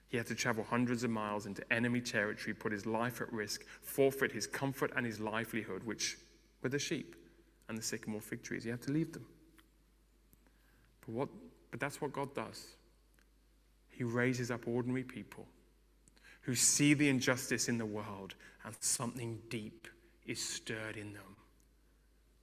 He 0.09 0.17
had 0.17 0.27
to 0.27 0.35
travel 0.35 0.65
hundreds 0.65 1.05
of 1.05 1.11
miles 1.11 1.47
into 1.47 1.71
enemy 1.73 2.01
territory, 2.01 2.55
put 2.55 2.73
his 2.73 2.85
life 2.85 3.21
at 3.21 3.33
risk, 3.33 3.65
forfeit 3.83 4.33
his 4.33 4.47
comfort 4.47 4.93
and 4.95 5.07
his 5.07 5.21
livelihood, 5.21 5.85
which 5.85 6.19
were 6.63 6.69
the 6.69 6.79
sheep 6.79 7.17
and 7.69 7.79
the 7.79 7.83
sycamore 7.83 8.21
fig 8.21 8.43
trees. 8.43 8.65
He 8.65 8.71
had 8.71 8.83
to 8.83 8.93
leave 8.93 9.13
them. 9.13 9.25
But, 11.01 11.15
what, 11.15 11.29
but 11.71 11.81
that's 11.81 12.01
what 12.01 12.13
God 12.13 12.35
does. 12.35 12.75
He 13.89 14.05
raises 14.05 14.51
up 14.51 14.67
ordinary 14.67 15.05
people 15.05 15.47
who 16.43 16.55
see 16.55 16.93
the 16.93 17.09
injustice 17.09 17.69
in 17.69 17.79
the 17.79 17.87
world 17.87 18.35
and 18.65 18.75
something 18.81 19.39
deep 19.49 19.89
is 20.27 20.43
stirred 20.43 20.97
in 20.97 21.13
them 21.13 21.37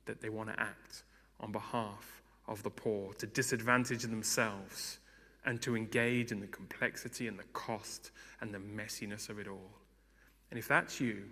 that 0.06 0.22
they 0.22 0.30
want 0.30 0.50
to 0.50 0.60
act 0.60 1.04
on 1.39 1.51
behalf 1.51 2.22
of 2.48 2.63
the 2.63 2.69
poor, 2.69 3.13
to 3.13 3.27
disadvantage 3.27 4.03
themselves, 4.03 5.00
and 5.46 5.62
to 5.62 5.75
engage 5.75 6.31
in 6.31 6.39
the 6.39 6.48
complexity 6.48 7.27
and 7.27 7.39
the 7.39 7.43
cost 7.53 8.12
and 8.41 8.53
the 8.53 8.60
messiness 8.60 9.29
of 9.29 9.39
it 9.39 9.48
all. 9.48 9.72
And 10.50 10.60
if 10.60 10.67
that's 10.67 11.00
you, 11.00 11.24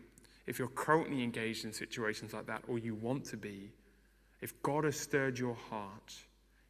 if 0.46 0.60
you're 0.60 0.70
currently 0.70 1.24
engaged 1.24 1.66
in 1.66 1.74
situations 1.74 2.34
like 2.34 2.46
that, 2.48 2.64
or 2.68 2.80
you 2.80 2.96
want 2.96 3.26
to 3.26 3.38
be, 3.38 3.72
if 4.42 4.62
God 4.62 4.86
has 4.86 4.98
stirred 5.00 5.38
your 5.38 5.56
heart, 5.56 6.14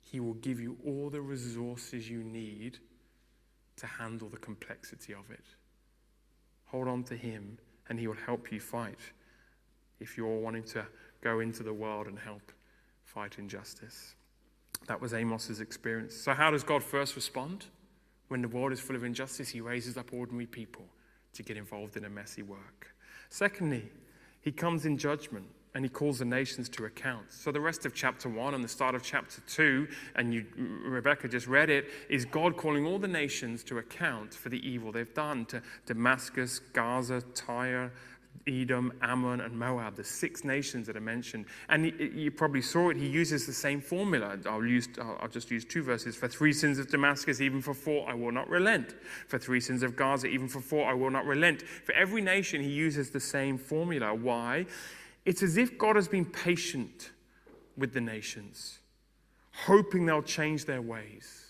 He 0.01 0.20
will 0.20 0.34
give 0.36 0.60
you 0.60 0.77
all 0.86 1.10
the 1.10 1.22
resources 1.22 2.10
you 2.10 2.24
need 2.24 2.79
to 3.75 3.86
handle 3.86 4.29
the 4.29 4.38
complexity 4.38 5.13
of 5.13 5.29
it. 5.29 5.44
Hold 6.65 6.88
on 6.88 7.03
to 7.03 7.15
Him, 7.15 7.60
and 7.89 8.00
He 8.00 8.08
will 8.08 8.15
help 8.15 8.51
you 8.51 8.60
fight 8.60 9.00
if 10.00 10.17
you're 10.17 10.39
wanting 10.39 10.63
to 10.63 10.86
go 11.22 11.39
into 11.39 11.63
the 11.63 11.74
world 11.74 12.08
and 12.08 12.17
help 12.17 12.51
fight 13.18 13.40
injustice. 13.40 14.14
That 14.86 15.02
was 15.02 15.12
Amos's 15.12 15.60
experience. 15.60 16.14
So, 16.14 16.34
how 16.34 16.52
does 16.52 16.64
God 16.64 16.84
first 16.84 17.16
respond? 17.16 17.66
When 18.28 18.44
the 18.44 18.48
world 18.48 18.72
is 18.72 18.80
full 18.80 18.96
of 18.96 19.04
injustice, 19.04 19.50
he 19.50 19.60
raises 19.60 19.98
up 19.98 20.14
ordinary 20.14 20.46
people 20.46 20.86
to 21.34 21.42
get 21.42 21.58
involved 21.58 21.98
in 21.98 22.06
a 22.06 22.10
messy 22.10 22.44
work. 22.44 22.94
Secondly, 23.32 23.90
he 24.42 24.52
comes 24.52 24.86
in 24.86 25.00
judgment 25.00 25.48
and 25.74 25.84
he 25.84 25.90
calls 25.90 26.20
the 26.20 26.26
nations 26.26 26.70
to 26.70 26.86
account. 26.86 27.32
So 27.32 27.52
the 27.52 27.60
rest 27.60 27.88
of 27.88 27.96
chapter 27.96 28.30
1 28.30 28.54
and 28.54 28.64
the 28.64 28.68
start 28.68 28.94
of 28.94 29.02
chapter 29.02 29.42
2, 29.48 29.88
and 30.16 30.32
you, 30.32 30.46
Rebecca 30.56 31.28
just 31.28 31.48
read 31.48 31.72
it, 31.72 31.86
is 32.10 32.24
God 32.24 32.56
calling 32.56 32.86
all 32.86 33.00
the 33.00 33.08
nations 33.08 33.64
to 33.66 33.80
account 33.80 34.34
for 34.34 34.50
the 34.50 34.68
evil 34.68 34.92
they've 34.92 35.14
done 35.14 35.46
to 35.46 35.64
Damascus, 35.88 36.60
Gaza, 36.60 37.22
Tyre, 37.34 37.92
Edom, 38.48 38.94
Ammon, 39.01 39.42
and 39.42 39.58
Moab, 39.58 39.96
the 39.96 40.04
six 40.04 40.44
nations 40.44 40.88
that 40.88 40.96
are 40.96 41.01
mentioned. 41.01 41.46
And 41.70 41.86
you 41.86 42.32
probably 42.32 42.62
saw 42.62 42.89
it, 42.89 42.98
he 42.98 43.08
uses 43.08 43.46
the 43.46 43.54
same 43.54 43.82
formula. 43.82 44.38
I'll, 44.46 44.66
use, 44.66 44.88
I'll 45.00 45.27
just 45.27 45.51
use 45.51 45.66
two 45.66 45.84
verses. 45.84 46.16
For 46.16 46.27
three 46.27 46.54
sins 46.54 46.80
of 46.80 46.89
Damascus, 46.89 47.42
even 47.42 47.62
for 47.62 47.74
four, 47.74 48.08
I 48.10 48.13
will 48.13 48.32
not 48.32 48.50
relent. 48.50 48.96
For 49.27 49.38
three 49.38 49.60
sins 49.60 49.84
of 49.84 49.96
Gaza, 49.96 50.27
even 50.27 50.48
for 50.48 50.62
four, 50.62 50.89
I 50.89 50.94
will 50.94 51.12
not 51.12 51.25
relent. 51.25 51.62
For 51.62 51.94
every 51.94 52.22
nation, 52.22 52.62
he 52.62 52.70
uses 52.70 53.10
the 53.10 53.20
same 53.20 53.58
formula. 53.58 54.13
Why? 54.13 54.66
It's 55.25 55.44
as 55.44 55.58
if 55.58 55.77
God 55.77 55.96
has 55.96 56.08
been 56.08 56.25
patient 56.25 57.12
with 57.77 57.94
the 57.94 58.01
nations, 58.01 58.80
hoping 59.66 60.06
they'll 60.06 60.22
change 60.22 60.66
their 60.66 60.82
ways. 60.82 61.48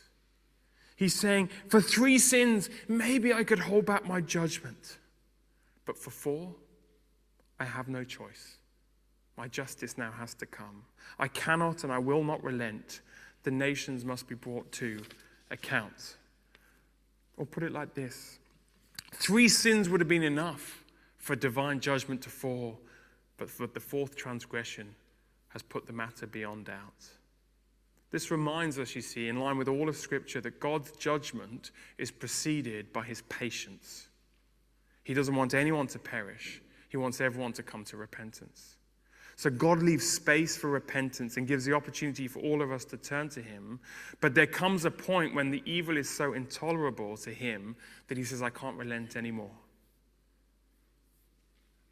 He's 0.96 1.14
saying, 1.14 1.50
For 1.70 1.80
three 1.80 2.18
sins, 2.18 2.72
maybe 2.88 3.32
I 3.32 3.44
could 3.44 3.60
hold 3.60 3.86
back 3.86 4.08
my 4.08 4.20
judgment. 4.20 4.98
But 5.86 5.98
for 5.98 6.10
four, 6.10 6.56
I 7.60 7.66
have 7.66 7.88
no 7.88 8.04
choice. 8.04 8.58
My 9.38 9.48
justice 9.48 9.98
now 9.98 10.12
has 10.12 10.34
to 10.36 10.46
come. 10.46 10.84
I 11.20 11.28
cannot 11.28 11.84
and 11.84 11.94
I 11.94 12.00
will 12.00 12.24
not 12.24 12.44
relent. 12.44 13.02
The 13.44 13.52
nations 13.52 14.04
must 14.04 14.28
be 14.28 14.36
brought 14.36 14.72
to 14.74 15.00
account. 15.52 16.18
Or 17.38 17.46
put 17.46 17.64
it 17.64 17.72
like 17.72 17.94
this 17.94 18.40
three 19.14 19.48
sins 19.48 19.90
would 19.90 20.02
have 20.02 20.10
been 20.10 20.24
enough 20.24 20.84
for 21.18 21.36
divine 21.36 21.80
judgment 21.80 22.22
to 22.24 22.30
fall, 22.30 22.80
but 23.38 23.50
for 23.50 23.68
the 23.68 23.80
fourth 23.80 24.16
transgression 24.16 24.96
has 25.50 25.62
put 25.62 25.86
the 25.86 25.94
matter 25.94 26.28
beyond 26.28 26.66
doubt. 26.66 27.06
This 28.10 28.32
reminds 28.32 28.80
us, 28.80 28.96
you 28.96 29.02
see, 29.02 29.28
in 29.28 29.40
line 29.40 29.58
with 29.58 29.68
all 29.68 29.90
of 29.90 29.98
Scripture, 29.98 30.40
that 30.42 30.60
God's 30.60 30.92
judgment 30.92 31.72
is 31.98 32.10
preceded 32.10 32.94
by 32.94 33.04
his 33.04 33.22
patience. 33.24 34.08
He 35.04 35.14
doesn't 35.14 35.36
want 35.36 35.54
anyone 35.54 35.88
to 35.88 36.00
perish, 36.00 36.62
he 36.98 37.02
wants 37.02 37.22
everyone 37.22 37.54
to 37.54 37.64
come 37.64 37.84
to 37.86 37.98
repentance. 37.98 38.78
So 39.38 39.52
God 39.52 39.84
leaves 39.84 40.10
space 40.10 40.58
for 40.58 40.68
repentance 40.68 41.38
and 41.38 41.48
gives 41.48 41.64
the 41.64 41.74
opportunity 41.74 42.28
for 42.28 42.40
all 42.40 42.64
of 42.64 42.72
us 42.72 42.84
to 42.86 42.98
turn 42.98 43.30
to 43.30 43.42
Him. 43.42 43.80
But 44.20 44.34
there 44.34 44.48
comes 44.48 44.84
a 44.84 44.90
point 44.90 45.36
when 45.36 45.52
the 45.52 45.62
evil 45.64 45.96
is 45.96 46.10
so 46.10 46.34
intolerable 46.34 47.16
to 47.18 47.30
Him 47.30 47.76
that 48.08 48.18
He 48.18 48.24
says, 48.24 48.42
I 48.42 48.50
can't 48.50 48.76
relent 48.78 49.16
anymore. 49.16 49.52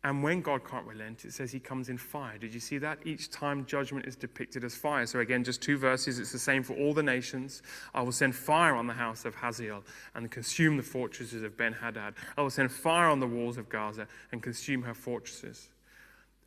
And 0.06 0.22
when 0.22 0.42
God 0.42 0.64
can't 0.64 0.86
relent, 0.86 1.26
it 1.26 1.34
says 1.34 1.52
he 1.52 1.60
comes 1.60 1.90
in 1.90 1.98
fire. 1.98 2.38
Did 2.38 2.54
you 2.54 2.60
see 2.60 2.78
that? 2.78 3.00
Each 3.06 3.32
time 3.32 3.66
judgment 3.66 4.06
is 4.06 4.16
depicted 4.16 4.64
as 4.64 4.76
fire. 4.76 5.08
So, 5.08 5.18
again, 5.18 5.44
just 5.44 5.64
two 5.64 5.80
verses. 5.80 6.20
It's 6.20 6.32
the 6.32 6.38
same 6.38 6.62
for 6.62 6.76
all 6.76 6.94
the 6.94 7.02
nations. 7.02 7.64
I 7.92 8.04
will 8.04 8.12
send 8.12 8.36
fire 8.36 8.76
on 8.76 8.86
the 8.86 8.94
house 8.94 9.26
of 9.26 9.34
Hazael 9.34 9.84
and 10.14 10.30
consume 10.30 10.78
the 10.78 10.84
fortresses 10.84 11.42
of 11.42 11.58
Ben 11.58 11.74
Hadad. 11.74 12.14
I 12.38 12.44
will 12.44 12.52
send 12.52 12.72
fire 12.72 13.10
on 13.10 13.20
the 13.20 13.26
walls 13.26 13.58
of 13.58 13.68
Gaza 13.68 14.08
and 14.32 14.44
consume 14.44 14.84
her 14.84 14.94
fortresses. 14.94 15.70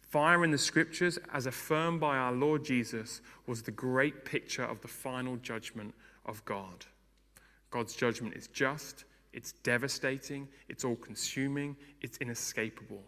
Fire 0.03 0.45
in 0.45 0.53
the 0.53 0.57
scriptures, 0.57 1.19
as 1.35 1.47
affirmed 1.47 1.99
by 1.99 2.17
our 2.17 2.33
Lord 2.33 2.65
Jesus, 2.65 3.23
was 3.49 3.62
the 3.62 3.73
great 3.73 4.25
picture 4.25 4.65
of 4.65 4.81
the 4.83 4.88
final 4.88 5.37
judgment 5.38 5.95
of 6.27 6.45
God. 6.45 6.87
God's 7.73 7.97
judgment 7.97 8.37
is 8.37 8.47
just, 8.47 9.05
it's 9.33 9.50
devastating, 9.65 10.47
it's 10.69 10.85
all 10.85 10.95
consuming, 10.95 11.77
it's 12.03 12.19
inescapable. 12.19 13.03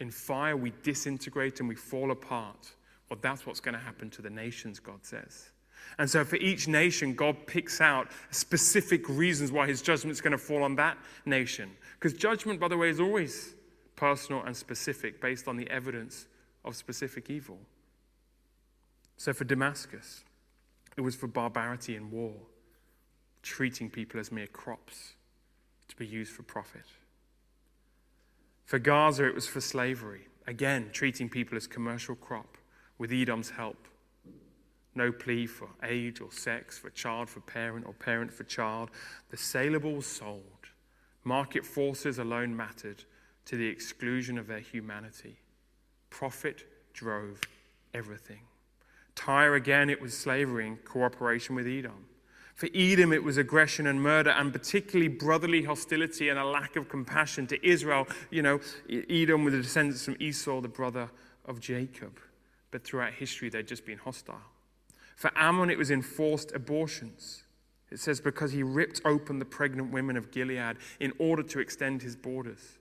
In 0.00 0.10
fire, 0.10 0.56
we 0.56 0.72
disintegrate 0.82 1.60
and 1.60 1.68
we 1.68 1.74
fall 1.74 2.10
apart. 2.10 2.72
Well, 3.08 3.18
that's 3.20 3.46
what's 3.46 3.60
going 3.60 3.74
to 3.74 3.80
happen 3.80 4.10
to 4.10 4.22
the 4.22 4.30
nations, 4.30 4.80
God 4.80 5.04
says. 5.04 5.50
And 5.98 6.08
so, 6.08 6.24
for 6.24 6.36
each 6.36 6.68
nation, 6.68 7.14
God 7.14 7.46
picks 7.46 7.80
out 7.80 8.08
specific 8.30 9.08
reasons 9.08 9.52
why 9.52 9.66
his 9.66 9.82
judgment 9.82 10.12
is 10.12 10.20
going 10.20 10.32
to 10.32 10.38
fall 10.38 10.62
on 10.62 10.76
that 10.76 10.96
nation. 11.26 11.70
Because 11.98 12.14
judgment, 12.18 12.60
by 12.60 12.68
the 12.68 12.76
way, 12.76 12.88
is 12.88 13.00
always 13.00 13.54
personal 13.96 14.42
and 14.42 14.56
specific 14.56 15.20
based 15.20 15.48
on 15.48 15.56
the 15.56 15.68
evidence 15.70 16.26
of 16.64 16.76
specific 16.76 17.28
evil. 17.28 17.58
So, 19.16 19.32
for 19.32 19.44
Damascus, 19.44 20.24
it 20.96 21.00
was 21.02 21.14
for 21.14 21.26
barbarity 21.26 21.96
and 21.96 22.10
war, 22.10 22.34
treating 23.42 23.90
people 23.90 24.20
as 24.20 24.30
mere 24.30 24.46
crops 24.46 25.14
to 25.88 25.96
be 25.96 26.06
used 26.06 26.32
for 26.32 26.42
profit. 26.42 26.84
For 28.70 28.78
Gaza, 28.78 29.26
it 29.26 29.34
was 29.34 29.48
for 29.48 29.60
slavery. 29.60 30.28
Again, 30.46 30.90
treating 30.92 31.28
people 31.28 31.56
as 31.56 31.66
commercial 31.66 32.14
crop 32.14 32.56
with 32.98 33.10
Edom's 33.10 33.50
help. 33.50 33.88
no 34.94 35.10
plea 35.10 35.44
for 35.48 35.70
age 35.82 36.20
or 36.20 36.30
sex, 36.30 36.78
for 36.78 36.88
child 36.90 37.28
for 37.28 37.40
parent 37.40 37.84
or 37.84 37.92
parent 37.94 38.32
for 38.32 38.44
child. 38.44 38.92
The 39.30 39.36
saleable 39.36 39.94
was 39.96 40.06
sold. 40.06 40.68
Market 41.24 41.66
forces 41.66 42.20
alone 42.20 42.56
mattered 42.56 43.02
to 43.46 43.56
the 43.56 43.66
exclusion 43.66 44.38
of 44.38 44.46
their 44.46 44.60
humanity. 44.60 45.40
Profit 46.08 46.64
drove 46.92 47.40
everything. 47.92 48.42
Tyre 49.16 49.56
again, 49.56 49.90
it 49.90 50.00
was 50.00 50.16
slavery 50.16 50.68
in 50.68 50.76
cooperation 50.76 51.56
with 51.56 51.66
Edom. 51.66 52.06
For 52.60 52.68
Edom, 52.74 53.14
it 53.14 53.24
was 53.24 53.38
aggression 53.38 53.86
and 53.86 54.02
murder, 54.02 54.28
and 54.28 54.52
particularly 54.52 55.08
brotherly 55.08 55.62
hostility 55.62 56.28
and 56.28 56.38
a 56.38 56.44
lack 56.44 56.76
of 56.76 56.90
compassion 56.90 57.46
to 57.46 57.66
Israel. 57.66 58.06
You 58.28 58.42
know, 58.42 58.60
Edom 58.86 59.44
were 59.44 59.50
the 59.50 59.62
descendants 59.62 60.04
from 60.04 60.18
Esau, 60.20 60.60
the 60.60 60.68
brother 60.68 61.10
of 61.46 61.58
Jacob. 61.58 62.20
But 62.70 62.84
throughout 62.84 63.14
history, 63.14 63.48
they'd 63.48 63.66
just 63.66 63.86
been 63.86 63.96
hostile. 63.96 64.42
For 65.16 65.30
Ammon, 65.36 65.70
it 65.70 65.78
was 65.78 65.90
enforced 65.90 66.52
abortions. 66.54 67.44
It 67.90 67.98
says, 67.98 68.20
because 68.20 68.52
he 68.52 68.62
ripped 68.62 69.00
open 69.06 69.38
the 69.38 69.46
pregnant 69.46 69.90
women 69.90 70.18
of 70.18 70.30
Gilead 70.30 70.76
in 71.00 71.14
order 71.18 71.42
to 71.42 71.60
extend 71.60 72.02
his 72.02 72.14
borders. 72.14 72.78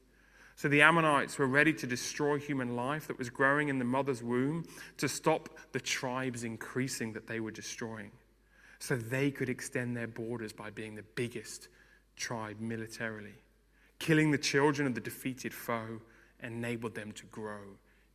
So 0.58 0.68
the 0.68 0.82
Ammonites 0.82 1.38
were 1.38 1.48
ready 1.48 1.72
to 1.76 1.88
destroy 1.88 2.38
human 2.38 2.76
life 2.76 3.08
that 3.08 3.18
was 3.18 3.30
growing 3.30 3.70
in 3.70 3.80
the 3.80 3.86
mother's 3.86 4.24
womb 4.24 4.66
to 4.98 5.08
stop 5.08 5.48
the 5.72 5.80
tribes 5.80 6.44
increasing 6.44 7.14
that 7.14 7.28
they 7.28 7.40
were 7.40 7.52
destroying. 7.52 8.12
So 8.80 8.96
they 8.96 9.30
could 9.30 9.50
extend 9.50 9.96
their 9.96 10.08
borders 10.08 10.54
by 10.54 10.70
being 10.70 10.96
the 10.96 11.04
biggest 11.16 11.68
tribe 12.16 12.60
militarily. 12.60 13.36
Killing 14.00 14.32
the 14.32 14.38
children 14.38 14.88
of 14.88 14.96
the 14.96 15.02
defeated 15.02 15.54
foe 15.54 16.02
enabled 16.42 16.96
them 16.96 17.12
to 17.14 17.26
grow 17.26 17.62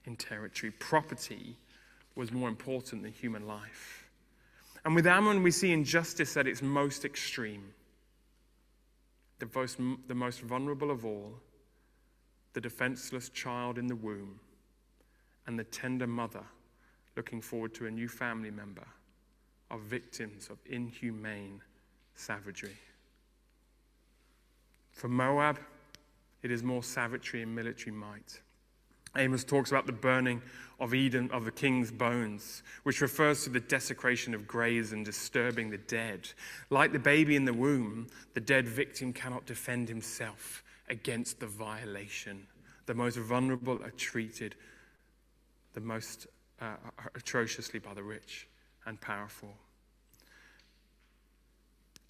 in 0.07 0.17
territory. 0.17 0.73
Property 0.79 1.57
was 2.15 2.33
more 2.33 2.49
important 2.49 3.03
than 3.03 3.13
human 3.13 3.47
life. 3.47 4.09
And 4.85 4.95
with 4.95 5.07
Ammon, 5.07 5.43
we 5.43 5.51
see 5.51 5.73
injustice 5.73 6.37
at 6.37 6.47
its 6.47 6.63
most 6.63 7.05
extreme. 7.05 7.73
The 9.39 9.49
most, 9.55 9.79
the 10.09 10.15
most 10.15 10.41
vulnerable 10.41 10.91
of 10.91 11.05
all 11.05 11.35
the 12.53 12.61
defenseless 12.61 13.29
child 13.31 13.79
in 13.79 13.89
the 13.89 13.97
womb, 13.97 14.39
and 15.47 15.59
the 15.59 15.65
tender 15.65 16.07
mother 16.07 16.45
looking 17.17 17.41
forward 17.41 17.75
to 17.75 17.87
a 17.87 17.91
new 17.91 18.09
family 18.09 18.51
member 18.51 18.87
are 19.71 19.79
victims 19.79 20.49
of 20.51 20.59
inhumane 20.67 21.61
savagery. 22.15 22.77
For 24.93 25.09
Moab, 25.09 25.59
it 26.43 26.51
is 26.51 26.63
more 26.63 26.83
savagery 26.83 27.43
and 27.43 27.55
military 27.55 27.93
might. 27.93 28.41
Amos 29.17 29.45
talks 29.45 29.71
about 29.71 29.87
the 29.87 29.93
burning 29.93 30.43
of 30.81 30.93
Edom 30.93 31.31
of 31.33 31.45
the 31.45 31.53
king's 31.53 31.91
bones, 31.91 32.63
which 32.83 33.01
refers 33.01 33.45
to 33.45 33.51
the 33.51 33.61
desecration 33.61 34.35
of 34.35 34.47
graves 34.47 34.93
and 34.93 35.05
disturbing 35.05 35.71
the 35.71 35.79
dead. 35.79 36.29
Like 36.71 36.93
the 36.93 36.99
baby 36.99 37.37
in 37.37 37.45
the 37.45 37.53
womb, 37.53 38.09
the 38.35 38.41
dead 38.41 38.67
victim 38.67 39.13
cannot 39.13 39.47
defend 39.47 39.89
himself 39.89 40.65
against 40.89 41.41
the 41.41 41.47
violation. 41.47 42.47
The 42.87 42.95
most 42.95 43.17
vulnerable 43.17 43.81
are 43.83 43.91
treated 43.93 44.57
the 45.75 45.81
most 45.81 46.27
uh, 46.61 46.75
atrociously 47.15 47.79
by 47.79 47.95
the 47.95 48.03
rich 48.03 48.47
and 48.87 49.01
powerful. 49.01 49.55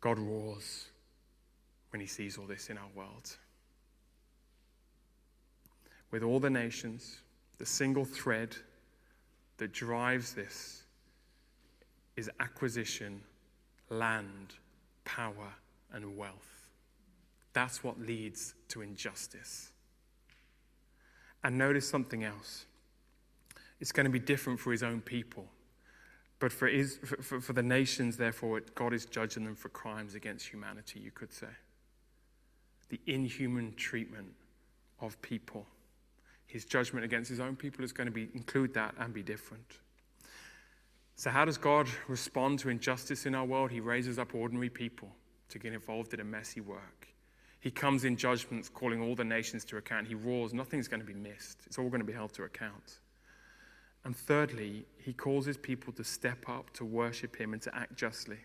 God 0.01 0.19
roars 0.19 0.87
when 1.91 2.01
he 2.01 2.07
sees 2.07 2.37
all 2.37 2.47
this 2.47 2.69
in 2.71 2.77
our 2.77 2.91
world. 2.95 3.37
With 6.11 6.23
all 6.23 6.41
the 6.41 6.51
nations, 6.51 7.19
the 7.59 7.67
single 7.67 8.05
thread 8.05 8.57
that 9.57 9.73
drives 9.73 10.35
this 10.35 10.83
is 12.17 12.31
acquisition, 12.41 13.21
land, 13.89 14.55
power, 15.05 15.53
and 15.93 16.17
wealth. 16.17 16.69
That's 17.53 17.85
what 17.85 18.01
leads 18.01 18.55
to 18.69 18.83
injustice. 18.83 19.71
And 21.43 21.57
notice 21.57 21.89
something 21.89 22.25
else. 22.25 22.67
It's 23.81 23.93
going 23.93 24.05
to 24.05 24.11
be 24.11 24.19
different 24.19 24.59
for 24.61 24.73
his 24.73 24.83
own 24.83 25.01
people. 25.01 25.47
But 26.45 26.53
for, 26.53 26.69
his, 26.69 26.99
for, 26.99 27.41
for 27.41 27.55
the 27.55 27.63
nations, 27.63 28.19
therefore, 28.19 28.61
God 28.75 28.93
is 28.93 29.07
judging 29.07 29.47
them 29.47 29.55
for 29.55 29.71
crimes 29.71 30.15
against 30.15 30.47
humanity, 30.47 31.01
you 31.01 31.11
could 31.11 31.33
say. 31.33 31.47
The 32.91 33.01
inhuman 33.07 33.73
treatment 33.77 34.29
of 35.01 35.19
people. 35.23 35.65
His 36.47 36.67
judgment 36.67 37.03
against 37.03 37.31
his 37.31 37.41
own 37.41 37.57
people 37.57 37.83
is 37.83 37.93
going 37.93 38.09
to 38.09 38.11
be, 38.11 38.29
include 38.35 38.75
that 38.75 38.95
and 38.99 39.15
be 39.15 39.23
different. 39.23 39.79
So, 41.17 41.31
how 41.31 41.47
does 41.47 41.57
God 41.57 41.89
respond 42.09 42.59
to 42.59 42.69
injustice 42.69 43.25
in 43.25 43.35
our 43.35 43.47
world? 43.47 43.71
He 43.71 43.81
raises 43.81 44.19
up 44.19 44.35
ordinary 44.35 44.69
people 44.69 45.09
to 45.49 45.59
get 45.59 45.73
involved 45.73 46.13
in 46.13 46.21
a 46.21 46.25
messy 46.25 46.61
work. 46.61 47.09
He 47.61 47.71
comes 47.71 48.05
in 48.05 48.19
judgments, 48.19 48.69
calling 48.69 49.01
all 49.01 49.15
the 49.15 49.25
nations 49.25 49.65
to 49.65 49.79
account. 49.79 50.09
He 50.09 50.15
roars, 50.15 50.53
nothing's 50.53 50.89
going 50.89 51.01
to 51.01 51.07
be 51.07 51.15
missed. 51.15 51.61
It's 51.65 51.79
all 51.79 51.89
going 51.89 52.03
to 52.03 52.07
be 52.07 52.13
held 52.13 52.35
to 52.35 52.43
account. 52.43 52.99
And 54.05 54.17
thirdly, 54.17 54.87
he 54.99 55.13
calls 55.13 55.47
his 55.47 55.57
people 55.57 55.93
to 55.95 56.05
step 56.05 56.49
up, 56.49 56.71
to 56.75 56.85
worship 56.85 57.37
him, 57.37 57.53
and 57.53 57.63
to 57.63 57.75
act 57.75 57.97
justly. 57.97 58.39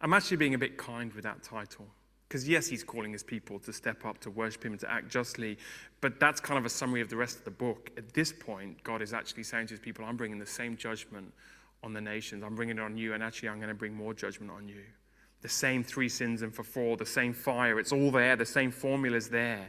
I'm 0.00 0.14
actually 0.14 0.38
being 0.38 0.54
a 0.54 0.58
bit 0.58 0.76
kind 0.76 1.12
with 1.12 1.24
that 1.24 1.42
title. 1.42 1.86
Because, 2.28 2.48
yes, 2.48 2.66
he's 2.66 2.82
calling 2.82 3.12
his 3.12 3.22
people 3.22 3.58
to 3.60 3.72
step 3.72 4.06
up, 4.06 4.18
to 4.20 4.30
worship 4.30 4.64
him, 4.64 4.72
and 4.72 4.80
to 4.80 4.90
act 4.90 5.10
justly. 5.10 5.58
But 6.00 6.18
that's 6.18 6.40
kind 6.40 6.58
of 6.58 6.64
a 6.64 6.70
summary 6.70 7.02
of 7.02 7.10
the 7.10 7.16
rest 7.16 7.38
of 7.38 7.44
the 7.44 7.50
book. 7.50 7.90
At 7.98 8.14
this 8.14 8.32
point, 8.32 8.82
God 8.84 9.02
is 9.02 9.12
actually 9.12 9.42
saying 9.42 9.66
to 9.66 9.74
his 9.74 9.80
people, 9.80 10.04
I'm 10.04 10.16
bringing 10.16 10.38
the 10.38 10.46
same 10.46 10.76
judgment 10.76 11.32
on 11.82 11.92
the 11.92 12.00
nations. 12.00 12.42
I'm 12.42 12.54
bringing 12.54 12.78
it 12.78 12.82
on 12.82 12.96
you, 12.96 13.12
and 13.12 13.22
actually, 13.22 13.50
I'm 13.50 13.58
going 13.58 13.68
to 13.68 13.74
bring 13.74 13.92
more 13.92 14.14
judgment 14.14 14.50
on 14.50 14.66
you 14.66 14.82
the 15.42 15.48
same 15.48 15.82
three 15.84 16.08
sins 16.08 16.42
and 16.42 16.54
for 16.54 16.62
four, 16.62 16.96
the 16.96 17.04
same 17.04 17.34
fire. 17.34 17.78
It's 17.78 17.92
all 17.92 18.10
there, 18.10 18.36
the 18.36 18.46
same 18.46 18.70
formula's 18.70 19.28
there. 19.28 19.68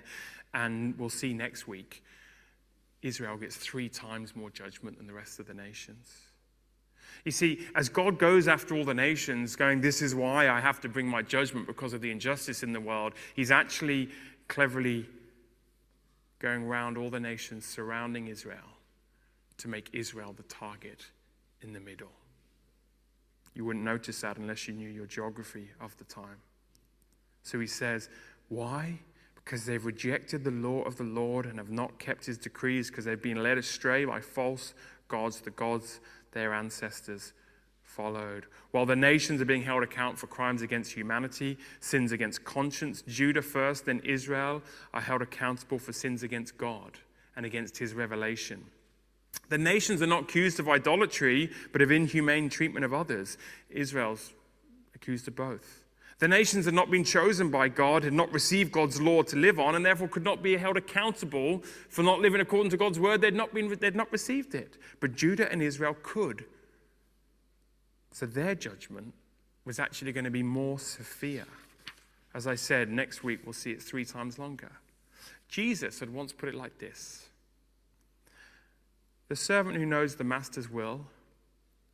And 0.54 0.97
we'll 0.97 1.10
see 1.10 1.34
next 1.34 1.67
week, 1.67 2.04
Israel 3.04 3.38
gets 3.38 3.56
three 3.56 3.89
times 3.89 4.36
more 4.36 4.50
judgment 4.50 4.98
than 4.98 5.06
the 5.08 5.13
rest 5.13 5.39
of 5.39 5.46
the 5.46 5.54
nations. 5.54 6.10
You 7.26 7.32
see, 7.32 7.68
as 7.76 7.89
God 7.89 8.18
goes 8.18 8.48
after 8.48 8.76
all 8.76 8.84
the 8.84 8.94
nations, 8.94 9.56
going, 9.56 9.82
This 9.82 10.02
is 10.02 10.16
why 10.16 10.50
I 10.50 10.60
have 10.60 10.82
to 10.82 10.89
bring 10.89 11.08
my 11.08 11.22
judgment 11.22 11.68
because 11.68 11.94
of 11.94 12.02
the 12.02 12.12
injustice 12.12 12.63
in 12.63 12.74
the 12.74 12.82
world, 12.82 13.13
he's 13.36 13.52
actually 13.52 14.10
cleverly 14.48 15.06
going 16.39 16.63
around 16.63 16.98
all 16.98 17.10
the 17.10 17.20
nations 17.20 17.66
surrounding 17.66 18.28
Israel 18.28 18.58
to 19.58 19.68
make 19.68 19.89
Israel 19.94 20.34
the 20.36 20.44
target 20.44 21.06
in 21.62 21.72
the 21.72 21.80
middle. 21.80 22.12
You 23.54 23.66
wouldn't 23.66 23.86
notice 23.86 24.22
that 24.22 24.38
unless 24.38 24.68
you 24.68 24.74
knew 24.74 24.89
your 24.89 25.06
geography 25.06 25.70
of 25.80 25.96
the 25.98 26.04
time. 26.06 26.42
So 27.44 27.60
he 27.60 27.68
says, 27.68 28.10
Why? 28.50 29.00
Because 29.43 29.65
they've 29.65 29.86
rejected 29.86 30.43
the 30.43 30.51
law 30.51 30.84
of 30.84 30.97
the 30.97 31.03
Lord 31.03 31.45
and 31.45 31.58
have 31.58 31.69
not 31.69 31.99
kept 31.99 32.25
his 32.25 32.38
decrees, 32.38 32.89
because 32.89 33.06
they've 33.06 33.21
been 33.21 33.43
led 33.43 33.58
astray 33.58 34.06
by 34.06 34.21
false 34.21 34.73
gods, 35.08 35.41
the 35.41 35.51
gods 35.51 35.99
their 36.32 36.53
ancestors 36.53 37.34
followed. 37.84 38.45
While 38.71 38.86
the 38.86 38.95
nations 38.95 39.41
are 39.41 39.45
being 39.45 39.63
held 39.63 39.84
account 39.84 40.17
for 40.17 40.27
crimes 40.27 40.62
against 40.62 40.93
humanity, 40.93 41.58
sins 41.79 42.12
against 42.12 42.43
conscience, 42.43 43.03
Judah 43.08 43.41
first, 43.41 43.86
then 43.86 44.01
Israel 44.03 44.63
are 44.93 45.01
held 45.01 45.21
accountable 45.21 45.77
for 45.77 45.93
sins 45.93 46.23
against 46.23 46.58
God 46.58 46.99
and 47.36 47.45
against 47.45 47.77
his 47.77 47.93
revelation. 47.93 48.65
The 49.49 49.58
nations 49.58 50.01
are 50.01 50.08
not 50.08 50.23
accused 50.23 50.60
of 50.60 50.69
idolatry, 50.69 51.51
but 51.71 51.82
of 51.82 51.91
inhumane 51.91 52.49
treatment 52.49 52.86
of 52.86 52.93
others. 52.93 53.38
Israel's 53.69 54.34
accused 54.95 55.27
of 55.27 55.36
both. 55.36 55.83
The 56.24 56.30
nations 56.30 56.64
had 56.64 56.74
not 56.74 56.90
been 56.90 57.04
chosen 57.04 57.50
by 57.50 57.68
God, 57.68 58.06
had 58.06 58.14
not 58.14 58.32
received 58.32 58.72
God's 58.72 59.02
law 59.02 59.24
to 59.24 59.36
live 59.36 59.60
on, 59.60 59.76
and 59.76 59.86
therefore 59.86 60.08
could 60.08 60.24
not 60.24 60.42
be 60.42 60.56
held 60.56 60.78
accountable 60.78 61.62
for 61.90 62.02
not 62.02 62.22
living 62.22 62.40
according 62.40 62.70
to 62.70 62.78
God's 62.78 62.98
word. 62.98 63.20
They'd 63.20 63.34
not, 63.34 63.54
been, 63.54 63.78
they'd 63.78 63.94
not 63.94 64.10
received 64.10 64.56
it. 64.56 64.78
But 65.02 65.18
Judah 65.18 65.52
and 65.52 65.62
Israel 65.62 65.98
could. 66.02 66.46
So 68.14 68.26
their 68.26 68.56
judgment 68.56 69.14
was 69.66 69.80
actually 69.80 70.14
going 70.14 70.24
to 70.24 70.32
be 70.32 70.44
more 70.44 70.80
severe. 70.80 71.44
As 72.34 72.48
I 72.48 72.56
said, 72.56 72.90
next 72.90 73.26
week 73.26 73.42
we'll 73.44 73.52
see 73.52 73.72
it 73.72 73.82
three 73.82 74.06
times 74.06 74.40
longer. 74.40 74.72
Jesus 75.50 76.00
had 76.00 76.10
once 76.10 76.32
put 76.32 76.48
it 76.48 76.56
like 76.56 76.78
this 76.78 77.26
the 79.28 79.36
servant 79.36 79.76
who 79.76 79.86
knows 79.86 80.16
the 80.16 80.24
master's 80.24 80.70
will 80.70 81.06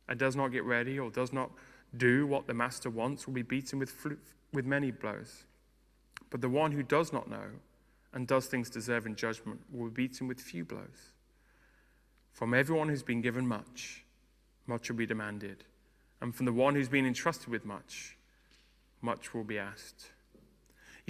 and 0.08 0.20
does 0.20 0.36
not 0.36 0.52
get 0.52 0.62
ready 0.62 1.00
or 1.00 1.10
does 1.10 1.32
not 1.32 1.50
do 1.96 2.26
what 2.26 2.46
the 2.46 2.54
master 2.54 2.90
wants 2.90 3.26
will 3.26 3.34
be 3.34 3.42
beaten 3.42 3.78
with, 3.78 3.94
with 4.52 4.66
many 4.66 4.90
blows. 4.90 5.44
But 6.30 6.40
the 6.40 6.48
one 6.48 6.72
who 6.72 6.82
does 6.82 7.12
not 7.12 7.28
know 7.28 7.50
and 8.12 8.26
does 8.26 8.46
things 8.46 8.70
deserving 8.70 9.16
judgment 9.16 9.60
will 9.72 9.90
be 9.90 10.06
beaten 10.06 10.28
with 10.28 10.40
few 10.40 10.64
blows. 10.64 11.12
From 12.32 12.54
everyone 12.54 12.88
who's 12.88 13.02
been 13.02 13.20
given 13.20 13.46
much, 13.46 14.04
much 14.66 14.88
will 14.88 14.96
be 14.96 15.06
demanded. 15.06 15.64
And 16.20 16.34
from 16.34 16.46
the 16.46 16.52
one 16.52 16.74
who's 16.74 16.88
been 16.88 17.06
entrusted 17.06 17.48
with 17.48 17.64
much, 17.64 18.16
much 19.00 19.34
will 19.34 19.44
be 19.44 19.58
asked. 19.58 20.10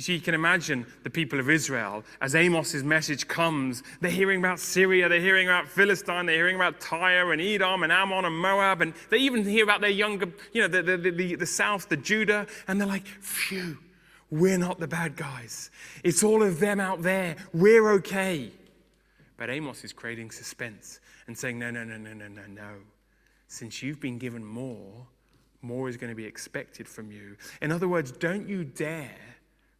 You 0.01 0.03
see, 0.03 0.15
you 0.15 0.21
can 0.23 0.35
imagine 0.35 0.87
the 1.03 1.11
people 1.11 1.39
of 1.41 1.51
Israel 1.51 2.05
as 2.23 2.35
Amos's 2.35 2.83
message 2.83 3.29
comes. 3.29 3.83
They're 4.01 4.11
hearing 4.11 4.39
about 4.39 4.59
Syria, 4.59 5.11
they're 5.11 5.21
hearing 5.21 5.47
about 5.47 5.69
Philistine, 5.69 6.25
they're 6.25 6.37
hearing 6.37 6.57
about 6.57 6.81
Tyre 6.81 7.35
and 7.35 7.43
Edom 7.43 7.83
and 7.83 7.93
Ammon 7.93 8.25
and 8.25 8.35
Moab, 8.35 8.81
and 8.81 8.95
they 9.11 9.19
even 9.19 9.45
hear 9.45 9.63
about 9.63 9.83
their 9.83 9.91
younger, 9.91 10.33
you 10.55 10.63
know, 10.63 10.69
the, 10.69 10.97
the, 10.97 11.11
the, 11.11 11.35
the 11.35 11.45
south, 11.45 11.91
the 11.91 11.99
Judah, 11.99 12.47
and 12.67 12.81
they're 12.81 12.89
like, 12.89 13.07
phew, 13.07 13.77
we're 14.31 14.57
not 14.57 14.81
the 14.81 14.89
bad 14.89 15.17
guys. 15.17 15.71
It's 16.03 16.25
all 16.25 16.43
of 16.43 16.61
them 16.61 16.81
out 16.81 17.03
there. 17.03 17.37
We're 17.53 17.91
okay. 17.97 18.53
But 19.37 19.51
Amos 19.51 19.85
is 19.85 19.93
creating 19.93 20.31
suspense 20.31 21.01
and 21.27 21.37
saying, 21.37 21.59
no, 21.59 21.71
no, 21.71 21.85
no, 21.85 21.99
no, 21.99 22.15
no, 22.15 22.27
no, 22.27 22.47
no. 22.49 22.71
Since 23.49 23.83
you've 23.83 24.01
been 24.01 24.17
given 24.17 24.43
more, 24.43 25.07
more 25.61 25.91
is 25.91 25.99
going 25.99 26.11
to 26.11 26.17
be 26.17 26.25
expected 26.25 26.89
from 26.89 27.13
you. 27.13 27.37
In 27.61 27.71
other 27.71 27.87
words, 27.87 28.13
don't 28.13 28.49
you 28.49 28.65
dare 28.65 29.11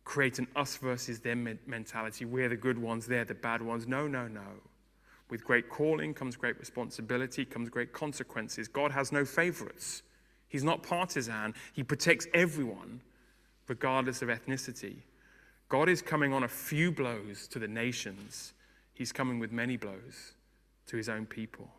create 0.05 0.39
an 0.39 0.47
us 0.57 0.77
versus 0.77 1.21
them 1.21 1.59
mentality. 1.67 2.25
We're 2.25 2.49
the 2.49 2.57
good 2.57 2.79
ones, 2.79 3.07
they're 3.07 3.25
the 3.25 3.35
bad 3.35 3.63
ones. 3.63 3.87
No, 3.87 4.07
no, 4.07 4.29
no. 4.29 4.47
With 5.31 5.45
great 5.45 5.69
calling 5.69 6.13
comes 6.13 6.37
great 6.37 6.59
responsibility, 6.59 7.45
comes 7.45 7.69
great 7.69 7.93
consequences. 7.93 8.67
God 8.67 8.91
has 8.91 9.13
no 9.13 9.25
favorites. 9.25 10.03
He's 10.49 10.65
not 10.65 10.83
partisan. 10.83 11.55
He 11.73 11.85
protects 11.85 12.27
everyone, 12.35 13.01
regardless 13.69 14.23
of 14.23 14.29
ethnicity. 14.29 14.97
God 15.69 15.89
is 15.89 16.03
coming 16.03 16.33
on 16.33 16.43
a 16.43 16.49
few 16.49 16.91
blows 16.91 17.47
to 17.49 17.61
the 17.61 17.69
nations, 17.69 18.55
He's 18.93 19.13
coming 19.13 19.39
with 19.39 19.53
many 19.53 19.77
blows 19.77 20.35
to 20.89 20.97
His 20.97 21.09
own 21.09 21.25
people. 21.25 21.71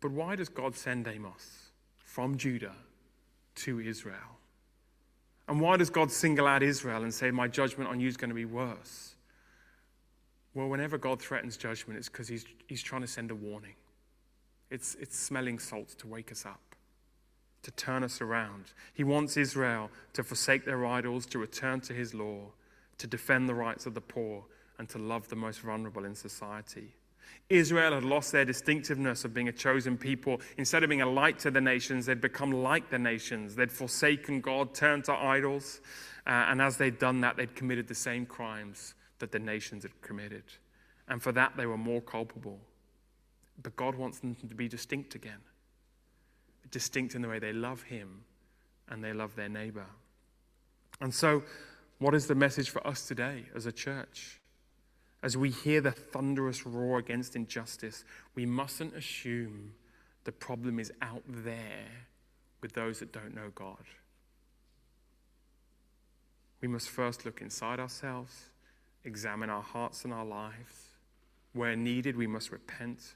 But 0.00 0.10
why 0.10 0.34
does 0.34 0.48
God 0.48 0.74
send 0.74 1.06
Amos 1.06 1.70
from 1.96 2.36
Judah 2.36 2.74
to 3.54 3.78
Israel? 3.78 4.36
And 5.52 5.60
why 5.60 5.76
does 5.76 5.90
God 5.90 6.10
single 6.10 6.46
out 6.46 6.62
Israel 6.62 7.02
and 7.02 7.12
say, 7.12 7.30
My 7.30 7.46
judgment 7.46 7.90
on 7.90 8.00
you 8.00 8.08
is 8.08 8.16
going 8.16 8.30
to 8.30 8.34
be 8.34 8.46
worse? 8.46 9.16
Well, 10.54 10.66
whenever 10.66 10.96
God 10.96 11.20
threatens 11.20 11.58
judgment, 11.58 11.98
it's 11.98 12.08
because 12.08 12.26
he's, 12.26 12.46
he's 12.68 12.82
trying 12.82 13.02
to 13.02 13.06
send 13.06 13.30
a 13.30 13.34
warning. 13.34 13.74
It's, 14.70 14.94
it's 14.94 15.14
smelling 15.14 15.58
salts 15.58 15.94
to 15.96 16.06
wake 16.06 16.32
us 16.32 16.46
up, 16.46 16.74
to 17.64 17.70
turn 17.72 18.02
us 18.02 18.22
around. 18.22 18.72
He 18.94 19.04
wants 19.04 19.36
Israel 19.36 19.90
to 20.14 20.24
forsake 20.24 20.64
their 20.64 20.86
idols, 20.86 21.26
to 21.26 21.38
return 21.38 21.82
to 21.82 21.92
his 21.92 22.14
law, 22.14 22.52
to 22.96 23.06
defend 23.06 23.46
the 23.46 23.54
rights 23.54 23.84
of 23.84 23.92
the 23.92 24.00
poor, 24.00 24.46
and 24.78 24.88
to 24.88 24.96
love 24.96 25.28
the 25.28 25.36
most 25.36 25.60
vulnerable 25.60 26.06
in 26.06 26.14
society. 26.14 26.94
Israel 27.48 27.94
had 27.94 28.04
lost 28.04 28.32
their 28.32 28.44
distinctiveness 28.44 29.24
of 29.24 29.34
being 29.34 29.48
a 29.48 29.52
chosen 29.52 29.98
people. 29.98 30.40
Instead 30.56 30.82
of 30.82 30.88
being 30.88 31.02
a 31.02 31.10
light 31.10 31.38
to 31.40 31.50
the 31.50 31.60
nations, 31.60 32.06
they'd 32.06 32.20
become 32.20 32.50
like 32.50 32.90
the 32.90 32.98
nations. 32.98 33.54
They'd 33.54 33.72
forsaken 33.72 34.40
God, 34.40 34.74
turned 34.74 35.04
to 35.04 35.12
idols. 35.12 35.80
Uh, 36.26 36.30
and 36.30 36.62
as 36.62 36.76
they'd 36.76 36.98
done 36.98 37.20
that, 37.20 37.36
they'd 37.36 37.54
committed 37.54 37.88
the 37.88 37.94
same 37.94 38.24
crimes 38.26 38.94
that 39.18 39.32
the 39.32 39.38
nations 39.38 39.82
had 39.82 40.00
committed. 40.00 40.44
And 41.08 41.22
for 41.22 41.32
that, 41.32 41.56
they 41.56 41.66
were 41.66 41.76
more 41.76 42.00
culpable. 42.00 42.58
But 43.62 43.76
God 43.76 43.94
wants 43.94 44.20
them 44.20 44.34
to 44.36 44.54
be 44.54 44.68
distinct 44.68 45.14
again 45.14 45.40
distinct 46.72 47.14
in 47.14 47.22
the 47.22 47.28
way 47.28 47.38
they 47.38 47.52
love 47.52 47.82
Him 47.84 48.24
and 48.88 49.04
they 49.04 49.12
love 49.12 49.36
their 49.36 49.48
neighbor. 49.48 49.86
And 51.00 51.14
so, 51.14 51.44
what 51.98 52.14
is 52.14 52.26
the 52.26 52.34
message 52.34 52.70
for 52.70 52.84
us 52.84 53.06
today 53.06 53.44
as 53.54 53.66
a 53.66 53.72
church? 53.72 54.40
As 55.22 55.36
we 55.36 55.50
hear 55.50 55.80
the 55.80 55.92
thunderous 55.92 56.66
roar 56.66 56.98
against 56.98 57.36
injustice, 57.36 58.04
we 58.34 58.44
mustn't 58.44 58.96
assume 58.96 59.72
the 60.24 60.32
problem 60.32 60.80
is 60.80 60.92
out 61.00 61.22
there 61.28 61.86
with 62.60 62.72
those 62.72 62.98
that 62.98 63.12
don't 63.12 63.34
know 63.34 63.50
God. 63.54 63.84
We 66.60 66.68
must 66.68 66.88
first 66.88 67.24
look 67.24 67.40
inside 67.40 67.78
ourselves, 67.78 68.50
examine 69.04 69.50
our 69.50 69.62
hearts 69.62 70.04
and 70.04 70.12
our 70.12 70.24
lives. 70.24 70.88
Where 71.52 71.76
needed, 71.76 72.16
we 72.16 72.26
must 72.26 72.50
repent, 72.50 73.14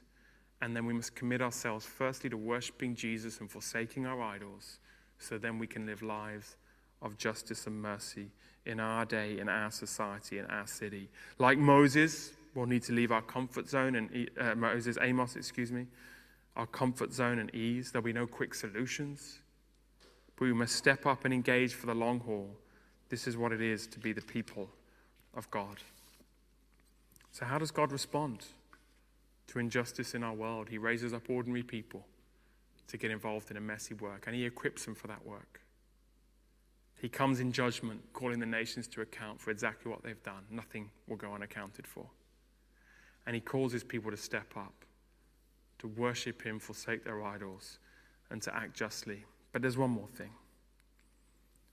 and 0.61 0.75
then 0.75 0.85
we 0.85 0.93
must 0.93 1.15
commit 1.15 1.41
ourselves 1.41 1.85
firstly 1.85 2.29
to 2.29 2.37
worshiping 2.37 2.95
Jesus 2.95 3.39
and 3.39 3.49
forsaking 3.49 4.05
our 4.05 4.21
idols, 4.21 4.79
so 5.17 5.37
then 5.37 5.59
we 5.59 5.67
can 5.67 5.85
live 5.85 6.01
lives 6.01 6.55
of 7.01 7.17
justice 7.17 7.67
and 7.67 7.81
mercy 7.81 8.29
in 8.65 8.79
our 8.79 9.05
day, 9.05 9.39
in 9.39 9.47
our 9.47 9.71
society, 9.71 10.39
in 10.39 10.45
our 10.45 10.67
city. 10.67 11.09
Like 11.39 11.57
Moses, 11.57 12.33
we'll 12.53 12.65
need 12.65 12.83
to 12.83 12.93
leave 12.93 13.11
our 13.11 13.21
comfort 13.21 13.69
zone 13.69 13.95
and 13.95 14.29
uh, 14.39 14.55
Moses, 14.55 14.97
Amos, 15.01 15.35
excuse 15.35 15.71
me, 15.71 15.87
our 16.55 16.65
comfort 16.65 17.13
zone 17.13 17.39
and 17.39 17.53
ease. 17.55 17.91
There'll 17.91 18.05
be 18.05 18.13
no 18.13 18.27
quick 18.27 18.53
solutions, 18.53 19.39
but 20.35 20.45
we 20.45 20.53
must 20.53 20.75
step 20.75 21.05
up 21.05 21.23
and 21.23 21.33
engage 21.33 21.73
for 21.73 21.85
the 21.85 21.95
long 21.95 22.19
haul. 22.19 22.49
This 23.09 23.27
is 23.27 23.37
what 23.37 23.51
it 23.51 23.61
is 23.61 23.87
to 23.87 23.99
be 23.99 24.11
the 24.11 24.21
people 24.21 24.69
of 25.33 25.49
God. 25.49 25.77
So, 27.31 27.45
how 27.45 27.59
does 27.59 27.71
God 27.71 27.91
respond 27.91 28.43
to 29.47 29.59
injustice 29.59 30.13
in 30.13 30.23
our 30.23 30.33
world? 30.33 30.67
He 30.69 30.77
raises 30.77 31.13
up 31.13 31.29
ordinary 31.29 31.63
people 31.63 32.05
to 32.87 32.97
get 32.97 33.11
involved 33.11 33.51
in 33.51 33.57
a 33.57 33.61
messy 33.61 33.93
work, 33.93 34.23
and 34.25 34.35
He 34.35 34.45
equips 34.45 34.83
them 34.85 34.95
for 34.95 35.07
that 35.07 35.25
work. 35.25 35.61
He 36.99 37.09
comes 37.09 37.39
in 37.39 37.51
judgment, 37.51 38.01
calling 38.13 38.39
the 38.39 38.45
nations 38.45 38.87
to 38.89 39.01
account 39.01 39.39
for 39.39 39.51
exactly 39.51 39.91
what 39.91 40.01
they've 40.03 40.21
done. 40.23 40.43
Nothing 40.49 40.89
will 41.07 41.15
go 41.15 41.33
unaccounted 41.33 41.85
for. 41.85 42.07
And 43.25 43.35
he 43.35 43.41
calls 43.41 43.71
his 43.71 43.83
people 43.83 44.09
to 44.09 44.17
step 44.17 44.57
up, 44.57 44.73
to 45.79 45.87
worship 45.87 46.41
him, 46.41 46.59
forsake 46.59 47.03
their 47.03 47.23
idols, 47.23 47.77
and 48.31 48.41
to 48.41 48.55
act 48.55 48.73
justly. 48.75 49.25
But 49.51 49.61
there's 49.61 49.77
one 49.77 49.91
more 49.91 50.07
thing 50.07 50.31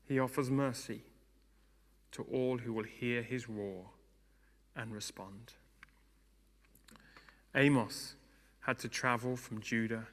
he 0.07 0.19
offers 0.19 0.51
mercy 0.51 1.03
to 2.13 2.23
all 2.25 2.59
who 2.59 2.73
will 2.73 2.85
hear 2.85 3.23
his 3.23 3.49
roar 3.49 3.87
and 4.77 4.93
respond. 4.93 5.55
Amos 7.55 8.17
had 8.61 8.79
to 8.81 8.89
travel 8.89 9.37
from 9.37 9.61
Judah 9.61 10.07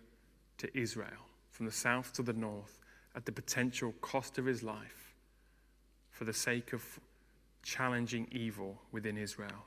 to 0.59 0.77
Israel, 0.77 1.27
from 1.49 1.65
the 1.65 1.71
south 1.71 2.13
to 2.13 2.23
the 2.23 2.33
north, 2.33 2.79
at 3.15 3.25
the 3.25 3.31
potential 3.31 3.93
cost 3.99 4.37
of 4.37 4.45
his 4.45 4.63
life 4.63 5.00
for 6.21 6.25
the 6.25 6.33
sake 6.33 6.71
of 6.71 6.99
challenging 7.63 8.27
evil 8.31 8.79
within 8.91 9.17
Israel. 9.17 9.65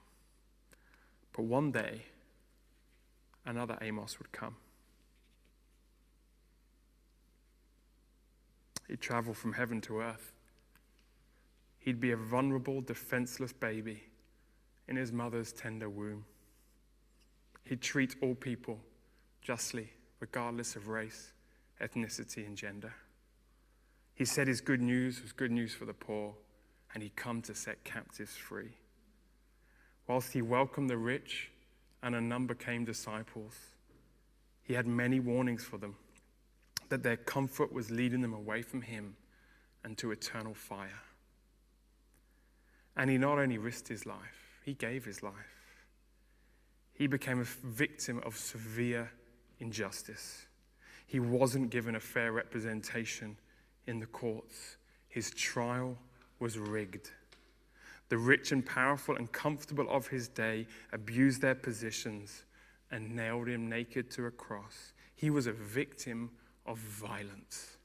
But 1.32 1.46
one 1.46 1.72
day, 1.72 2.02
another 3.44 3.76
Amos 3.82 4.20
would 4.20 4.30
come. 4.30 4.54
He'd 8.86 9.00
travel 9.00 9.34
from 9.34 9.54
heaven 9.54 9.80
to 9.80 9.98
earth. 9.98 10.32
He'd 11.80 12.00
be 12.00 12.12
a 12.12 12.16
vulnerable, 12.16 12.80
defenseless 12.80 13.52
baby 13.52 14.04
in 14.86 14.94
his 14.94 15.10
mother's 15.10 15.52
tender 15.52 15.90
womb. 15.90 16.24
He'd 17.64 17.82
treat 17.82 18.14
all 18.22 18.36
people 18.36 18.78
justly, 19.42 19.90
regardless 20.20 20.76
of 20.76 20.86
race, 20.86 21.32
ethnicity, 21.80 22.46
and 22.46 22.56
gender. 22.56 22.94
He 24.14 24.24
said 24.24 24.46
his 24.46 24.60
good 24.60 24.80
news 24.80 25.20
was 25.20 25.32
good 25.32 25.50
news 25.50 25.74
for 25.74 25.84
the 25.84 25.92
poor, 25.92 26.34
and 26.94 27.02
he'd 27.02 27.16
come 27.16 27.42
to 27.42 27.54
set 27.54 27.82
captives 27.84 28.36
free. 28.36 28.70
Whilst 30.06 30.32
he 30.32 30.42
welcomed 30.42 30.88
the 30.88 30.96
rich 30.96 31.50
and 32.02 32.14
a 32.14 32.20
number 32.20 32.54
came 32.54 32.84
disciples, 32.84 33.54
he 34.62 34.74
had 34.74 34.86
many 34.86 35.18
warnings 35.20 35.64
for 35.64 35.76
them 35.76 35.96
that 36.88 37.02
their 37.02 37.16
comfort 37.16 37.72
was 37.72 37.90
leading 37.90 38.20
them 38.20 38.32
away 38.32 38.62
from 38.62 38.82
him 38.82 39.16
and 39.82 39.98
to 39.98 40.12
eternal 40.12 40.54
fire. 40.54 41.02
And 42.96 43.10
he 43.10 43.18
not 43.18 43.38
only 43.38 43.58
risked 43.58 43.88
his 43.88 44.06
life, 44.06 44.60
he 44.64 44.74
gave 44.74 45.04
his 45.04 45.22
life. 45.22 45.34
He 46.92 47.06
became 47.06 47.40
a 47.40 47.44
victim 47.44 48.20
of 48.24 48.36
severe 48.36 49.10
injustice. 49.58 50.46
He 51.06 51.18
wasn't 51.18 51.70
given 51.70 51.96
a 51.96 52.00
fair 52.00 52.32
representation 52.32 53.36
in 53.86 53.98
the 53.98 54.06
courts. 54.06 54.76
His 55.08 55.30
trial 55.30 55.98
was 56.38 56.58
rigged. 56.58 57.10
The 58.08 58.18
rich 58.18 58.52
and 58.52 58.64
powerful 58.64 59.16
and 59.16 59.30
comfortable 59.32 59.88
of 59.90 60.08
his 60.08 60.28
day 60.28 60.66
abused 60.92 61.40
their 61.40 61.54
positions 61.54 62.44
and 62.90 63.16
nailed 63.16 63.48
him 63.48 63.68
naked 63.68 64.10
to 64.12 64.26
a 64.26 64.30
cross. 64.30 64.92
He 65.14 65.30
was 65.30 65.46
a 65.46 65.52
victim 65.52 66.30
of 66.66 66.78
violence. 66.78 67.76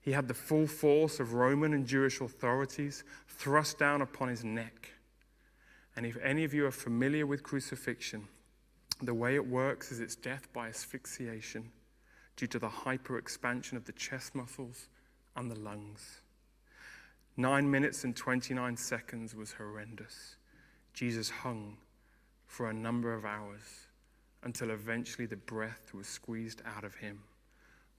He 0.00 0.12
had 0.12 0.28
the 0.28 0.34
full 0.34 0.66
force 0.66 1.20
of 1.20 1.34
Roman 1.34 1.74
and 1.74 1.86
Jewish 1.86 2.20
authorities 2.20 3.04
thrust 3.26 3.78
down 3.78 4.02
upon 4.02 4.28
his 4.28 4.44
neck. 4.44 4.92
And 5.96 6.06
if 6.06 6.16
any 6.22 6.44
of 6.44 6.54
you 6.54 6.66
are 6.66 6.70
familiar 6.70 7.26
with 7.26 7.42
crucifixion, 7.42 8.26
the 9.02 9.14
way 9.14 9.34
it 9.34 9.46
works 9.46 9.92
is 9.92 10.00
it's 10.00 10.16
death 10.16 10.52
by 10.52 10.68
asphyxiation 10.68 11.70
due 12.36 12.46
to 12.46 12.58
the 12.58 12.68
hyper 12.68 13.18
expansion 13.18 13.76
of 13.76 13.84
the 13.84 13.92
chest 13.92 14.34
muscles 14.34 14.88
and 15.36 15.50
the 15.50 15.58
lungs. 15.58 16.22
Nine 17.38 17.70
minutes 17.70 18.02
and 18.02 18.16
29 18.16 18.76
seconds 18.76 19.32
was 19.32 19.52
horrendous. 19.52 20.34
Jesus 20.92 21.30
hung 21.30 21.76
for 22.48 22.68
a 22.68 22.74
number 22.74 23.14
of 23.14 23.24
hours 23.24 23.86
until 24.42 24.70
eventually 24.70 25.24
the 25.24 25.36
breath 25.36 25.94
was 25.94 26.08
squeezed 26.08 26.62
out 26.66 26.82
of 26.82 26.96
him. 26.96 27.20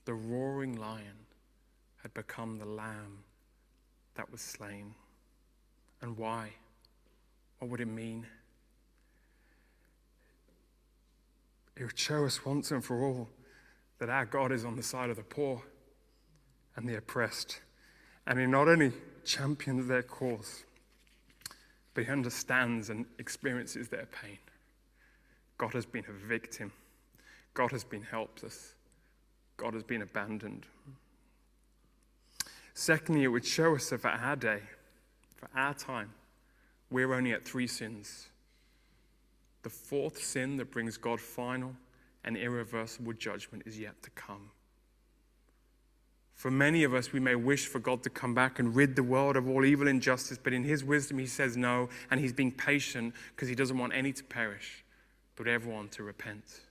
The 0.04 0.14
roaring 0.14 0.76
lion 0.76 1.26
had 2.04 2.14
become 2.14 2.58
the 2.58 2.66
lamb 2.66 3.20
that 4.16 4.30
was 4.30 4.42
slain. 4.42 4.94
And 6.02 6.18
why? 6.18 6.50
What 7.60 7.72
would 7.72 7.80
it 7.80 7.88
mean? 7.88 8.28
It 11.78 11.84
would 11.86 11.98
show 11.98 12.26
us 12.26 12.46
once 12.46 12.72
and 12.72 12.84
for 12.84 13.02
all 13.06 13.30
that 14.00 14.10
our 14.10 14.26
God 14.26 14.52
is 14.52 14.66
on 14.66 14.76
the 14.76 14.84
side 14.84 15.10
of 15.10 15.16
the 15.16 15.24
poor 15.24 15.62
and 16.76 16.90
the 16.90 16.98
oppressed. 16.98 17.62
And 18.28 18.38
He 18.38 18.46
not 18.46 18.68
only 18.68 18.92
champions 19.30 19.88
their 19.88 20.02
cause, 20.02 20.64
but 21.94 22.04
He 22.04 22.10
understands 22.10 22.90
and 22.90 23.06
experiences 23.20 23.88
their 23.88 24.08
pain. 24.08 24.40
God 25.60 25.74
has 25.74 25.86
been 25.86 26.04
a 26.10 26.28
victim, 26.28 26.72
God 27.54 27.72
has 27.72 27.84
been 27.84 28.02
helpless, 28.02 28.74
God 29.56 29.76
has 29.76 29.84
been 29.84 30.02
abandoned. 30.02 30.66
Secondly, 32.74 33.24
it 33.24 33.28
would 33.28 33.46
show 33.46 33.76
us 33.76 33.90
that 33.90 34.02
for 34.02 34.08
our 34.08 34.36
day, 34.36 34.62
for 35.36 35.50
our 35.54 35.76
time, 35.76 36.12
we're 36.90 37.14
only 37.14 37.34
at 37.34 37.46
three 37.46 37.68
sins. 37.68 38.30
The 39.62 39.70
fourth 39.70 40.24
sin 40.24 40.58
that 40.58 40.72
brings 40.72 40.98
God 40.98 41.20
final 41.20 41.76
and 42.24 42.36
irreversible 42.36 43.14
judgment 43.14 43.64
is 43.68 43.78
yet 43.78 44.02
to 44.02 44.10
come. 44.12 44.50
For 46.40 46.50
many 46.50 46.86
of 46.86 46.94
us, 46.94 47.12
we 47.12 47.20
may 47.20 47.36
wish 47.36 47.68
for 47.68 47.80
God 47.80 48.02
to 48.04 48.10
come 48.10 48.34
back 48.34 48.60
and 48.60 48.74
rid 48.74 48.96
the 48.96 49.04
world 49.04 49.36
of 49.36 49.50
all 49.50 49.66
evil 49.66 49.90
and 49.90 49.98
injustice, 49.98 50.40
but 50.42 50.54
in 50.54 50.64
His 50.64 50.86
wisdom, 50.86 51.20
He 51.20 51.26
says 51.26 51.58
no, 51.58 51.90
and 52.10 52.18
He's 52.18 52.32
being 52.32 52.54
patient 52.54 53.14
because 53.36 53.50
He 53.50 53.56
doesn't 53.56 53.78
want 53.78 53.94
any 53.94 54.14
to 54.14 54.24
perish, 54.24 54.86
but 55.36 55.50
everyone 55.50 55.90
to 55.90 56.04
repent. 56.04 56.62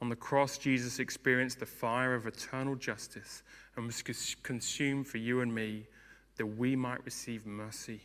On 0.00 0.08
the 0.08 0.16
cross, 0.16 0.56
Jesus 0.56 0.98
experienced 0.98 1.60
the 1.60 1.66
fire 1.66 2.14
of 2.14 2.26
eternal 2.26 2.74
justice 2.74 3.42
and 3.76 3.84
was 3.84 4.02
consumed 4.42 5.06
for 5.06 5.18
you 5.18 5.42
and 5.42 5.54
me 5.54 5.86
that 6.38 6.46
we 6.46 6.74
might 6.74 7.04
receive 7.04 7.44
mercy. 7.44 8.00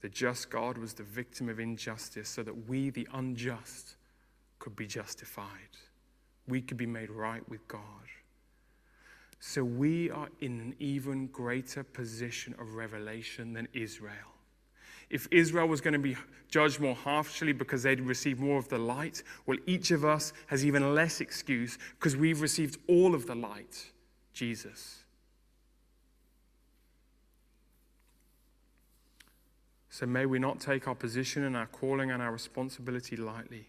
The 0.00 0.08
just 0.08 0.48
God 0.48 0.78
was 0.78 0.94
the 0.94 1.02
victim 1.02 1.50
of 1.50 1.60
injustice 1.60 2.30
so 2.30 2.42
that 2.44 2.66
we, 2.66 2.88
the 2.88 3.06
unjust, 3.12 3.96
could 4.58 4.74
be 4.74 4.86
justified. 4.86 5.76
We 6.48 6.62
could 6.62 6.78
be 6.78 6.86
made 6.86 7.10
right 7.10 7.46
with 7.46 7.68
God. 7.68 7.82
So 9.44 9.64
we 9.64 10.08
are 10.08 10.28
in 10.40 10.60
an 10.60 10.76
even 10.78 11.26
greater 11.26 11.82
position 11.82 12.54
of 12.60 12.76
revelation 12.76 13.52
than 13.52 13.66
Israel. 13.72 14.36
If 15.10 15.26
Israel 15.32 15.66
was 15.66 15.80
going 15.80 15.94
to 15.94 15.98
be 15.98 16.16
judged 16.48 16.78
more 16.78 16.94
harshly 16.94 17.52
because 17.52 17.82
they'd 17.82 18.00
received 18.00 18.38
more 18.38 18.56
of 18.56 18.68
the 18.68 18.78
light, 18.78 19.24
well, 19.44 19.58
each 19.66 19.90
of 19.90 20.04
us 20.04 20.32
has 20.46 20.64
even 20.64 20.94
less 20.94 21.20
excuse 21.20 21.76
because 21.98 22.16
we've 22.16 22.40
received 22.40 22.78
all 22.86 23.16
of 23.16 23.26
the 23.26 23.34
light 23.34 23.90
Jesus. 24.32 25.02
So 29.90 30.06
may 30.06 30.24
we 30.24 30.38
not 30.38 30.60
take 30.60 30.86
our 30.86 30.94
position 30.94 31.42
and 31.42 31.56
our 31.56 31.66
calling 31.66 32.12
and 32.12 32.22
our 32.22 32.30
responsibility 32.30 33.16
lightly. 33.16 33.66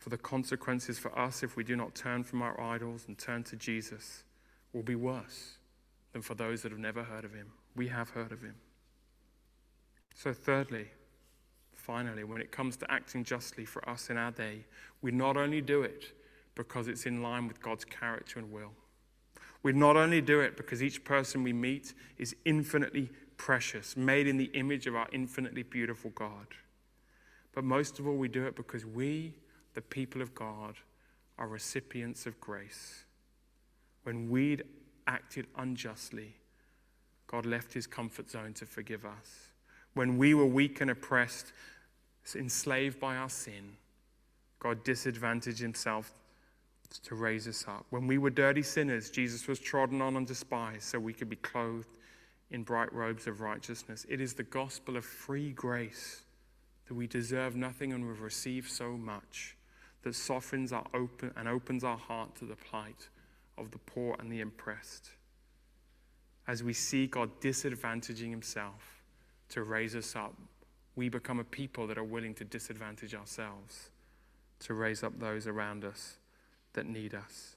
For 0.00 0.08
the 0.08 0.18
consequences 0.18 0.98
for 0.98 1.16
us, 1.16 1.42
if 1.42 1.56
we 1.56 1.62
do 1.62 1.76
not 1.76 1.94
turn 1.94 2.24
from 2.24 2.40
our 2.40 2.58
idols 2.58 3.04
and 3.06 3.18
turn 3.18 3.44
to 3.44 3.56
Jesus, 3.56 4.24
will 4.72 4.82
be 4.82 4.94
worse 4.94 5.58
than 6.12 6.22
for 6.22 6.34
those 6.34 6.62
that 6.62 6.72
have 6.72 6.80
never 6.80 7.04
heard 7.04 7.24
of 7.24 7.34
him. 7.34 7.52
We 7.76 7.88
have 7.88 8.08
heard 8.10 8.32
of 8.32 8.40
him. 8.40 8.54
So, 10.14 10.32
thirdly, 10.32 10.88
finally, 11.74 12.24
when 12.24 12.40
it 12.40 12.50
comes 12.50 12.78
to 12.78 12.90
acting 12.90 13.24
justly 13.24 13.66
for 13.66 13.86
us 13.88 14.08
in 14.08 14.16
our 14.16 14.30
day, 14.30 14.64
we 15.02 15.10
not 15.10 15.36
only 15.36 15.60
do 15.60 15.82
it 15.82 16.12
because 16.54 16.88
it's 16.88 17.04
in 17.04 17.22
line 17.22 17.46
with 17.46 17.60
God's 17.60 17.84
character 17.84 18.38
and 18.38 18.50
will, 18.50 18.72
we 19.62 19.74
not 19.74 19.96
only 19.96 20.22
do 20.22 20.40
it 20.40 20.56
because 20.56 20.82
each 20.82 21.04
person 21.04 21.42
we 21.42 21.52
meet 21.52 21.92
is 22.16 22.34
infinitely 22.46 23.10
precious, 23.36 23.98
made 23.98 24.26
in 24.26 24.38
the 24.38 24.50
image 24.54 24.86
of 24.86 24.96
our 24.96 25.08
infinitely 25.12 25.62
beautiful 25.62 26.10
God, 26.14 26.46
but 27.52 27.64
most 27.64 27.98
of 27.98 28.06
all, 28.06 28.16
we 28.16 28.28
do 28.28 28.46
it 28.46 28.56
because 28.56 28.86
we, 28.86 29.34
the 29.74 29.82
people 29.82 30.22
of 30.22 30.34
God, 30.34 30.76
are 31.40 31.48
recipients 31.48 32.26
of 32.26 32.38
grace. 32.40 33.04
When 34.04 34.30
we'd 34.30 34.62
acted 35.06 35.46
unjustly, 35.56 36.34
God 37.26 37.46
left 37.46 37.72
his 37.72 37.86
comfort 37.86 38.30
zone 38.30 38.52
to 38.54 38.66
forgive 38.66 39.04
us. 39.04 39.52
When 39.94 40.18
we 40.18 40.34
were 40.34 40.46
weak 40.46 40.80
and 40.80 40.90
oppressed, 40.90 41.52
enslaved 42.34 43.00
by 43.00 43.16
our 43.16 43.30
sin, 43.30 43.76
God 44.58 44.84
disadvantaged 44.84 45.60
himself 45.60 46.12
to 47.04 47.14
raise 47.14 47.48
us 47.48 47.64
up. 47.66 47.86
When 47.90 48.06
we 48.06 48.18
were 48.18 48.30
dirty 48.30 48.62
sinners, 48.62 49.10
Jesus 49.10 49.48
was 49.48 49.58
trodden 49.58 50.02
on 50.02 50.16
and 50.16 50.26
despised 50.26 50.82
so 50.82 50.98
we 50.98 51.12
could 51.12 51.30
be 51.30 51.36
clothed 51.36 51.96
in 52.50 52.64
bright 52.64 52.92
robes 52.92 53.26
of 53.26 53.40
righteousness. 53.40 54.04
It 54.08 54.20
is 54.20 54.34
the 54.34 54.42
gospel 54.42 54.96
of 54.96 55.04
free 55.04 55.52
grace 55.52 56.22
that 56.86 56.94
we 56.94 57.06
deserve 57.06 57.56
nothing 57.56 57.92
and 57.92 58.06
we've 58.06 58.20
received 58.20 58.70
so 58.70 58.96
much 58.96 59.56
that 60.02 60.14
softens 60.14 60.72
our 60.72 60.86
open 60.94 61.32
and 61.36 61.48
opens 61.48 61.84
our 61.84 61.98
heart 61.98 62.34
to 62.36 62.44
the 62.44 62.56
plight 62.56 63.08
of 63.58 63.70
the 63.70 63.78
poor 63.78 64.16
and 64.18 64.32
the 64.32 64.40
oppressed. 64.40 65.10
As 66.46 66.62
we 66.62 66.72
see 66.72 67.06
God 67.06 67.30
disadvantaging 67.40 68.30
himself 68.30 69.02
to 69.50 69.62
raise 69.62 69.94
us 69.94 70.16
up, 70.16 70.34
we 70.96 71.08
become 71.08 71.38
a 71.38 71.44
people 71.44 71.86
that 71.86 71.98
are 71.98 72.04
willing 72.04 72.34
to 72.34 72.44
disadvantage 72.44 73.14
ourselves 73.14 73.90
to 74.60 74.74
raise 74.74 75.02
up 75.02 75.18
those 75.18 75.46
around 75.46 75.84
us 75.84 76.18
that 76.72 76.86
need 76.86 77.14
us. 77.14 77.56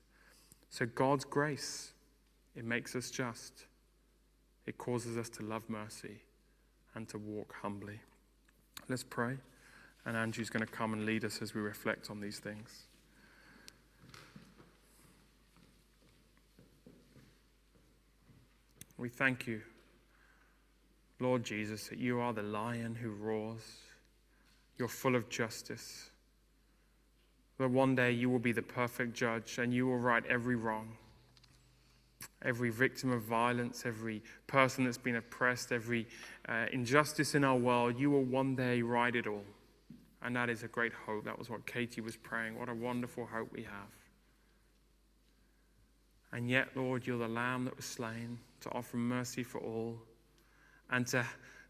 So, 0.70 0.86
God's 0.86 1.26
grace, 1.26 1.94
it 2.56 2.66
makes 2.66 2.96
us 2.96 3.12
just. 3.12 3.66
It 4.66 4.78
causes 4.78 5.18
us 5.18 5.30
to 5.30 5.44
love 5.44 5.64
mercy 5.68 6.22
and 6.96 7.08
to 7.10 7.18
walk 7.18 7.56
humbly. 7.62 8.00
Let's 8.88 9.04
pray, 9.04 9.38
and 10.06 10.18
Andrew's 10.18 10.50
going 10.50 10.66
to 10.66 10.72
come 10.72 10.94
and 10.94 11.06
lead 11.06 11.24
us 11.24 11.42
as 11.42 11.54
we 11.54 11.62
reflect 11.62 12.10
on 12.10 12.20
these 12.20 12.40
things. 12.40 12.84
We 18.98 19.10
thank 19.10 19.48
you, 19.48 19.62
Lord 21.20 21.44
Jesus, 21.44 21.88
that 21.88 21.98
you 21.98 22.20
are 22.20 22.34
the 22.34 22.44
lion 22.44 22.96
who 22.96 23.12
roars. 23.12 23.64
You're 24.78 24.88
full 24.88 25.16
of 25.16 25.30
justice 25.30 26.10
that 27.58 27.70
one 27.70 27.96
day 27.96 28.12
you 28.12 28.30
will 28.30 28.40
be 28.40 28.52
the 28.52 28.62
perfect 28.62 29.14
judge 29.14 29.58
and 29.58 29.74
you 29.74 29.88
will 29.88 29.98
right 29.98 30.26
every 30.28 30.56
wrong. 30.56 30.98
Every 32.42 32.70
victim 32.70 33.12
of 33.12 33.22
violence, 33.22 33.84
every 33.86 34.22
person 34.48 34.84
that's 34.84 34.98
been 34.98 35.16
oppressed, 35.16 35.72
every 35.72 36.08
uh, 36.48 36.66
injustice 36.74 37.36
in 37.36 37.44
our 37.44 37.56
world, 37.56 37.98
you 37.98 38.10
will 38.10 38.24
one 38.24 38.56
day 38.56 38.82
right 38.82 39.16
it 39.16 39.28
all. 39.28 39.46
And 40.24 40.36
that 40.38 40.50
is 40.50 40.64
a 40.64 40.68
great 40.68 40.94
hope. 40.94 41.26
That 41.26 41.38
was 41.38 41.50
what 41.50 41.66
Katie 41.66 42.02
was 42.02 42.16
praying. 42.16 42.58
What 42.58 42.70
a 42.70 42.74
wonderful 42.74 43.26
hope 43.26 43.52
we 43.52 43.64
have. 43.64 43.92
And 46.32 46.50
yet, 46.50 46.70
Lord, 46.76 47.06
you're 47.06 47.20
the 47.20 47.28
lamb 47.28 47.66
that 47.66 47.76
was 47.76 47.86
slain 47.86 48.40
to 48.62 48.72
offer 48.72 48.98
mercy 48.98 49.44
for 49.44 49.60
all 49.60 50.00
and 50.90 51.06
to, 51.08 51.26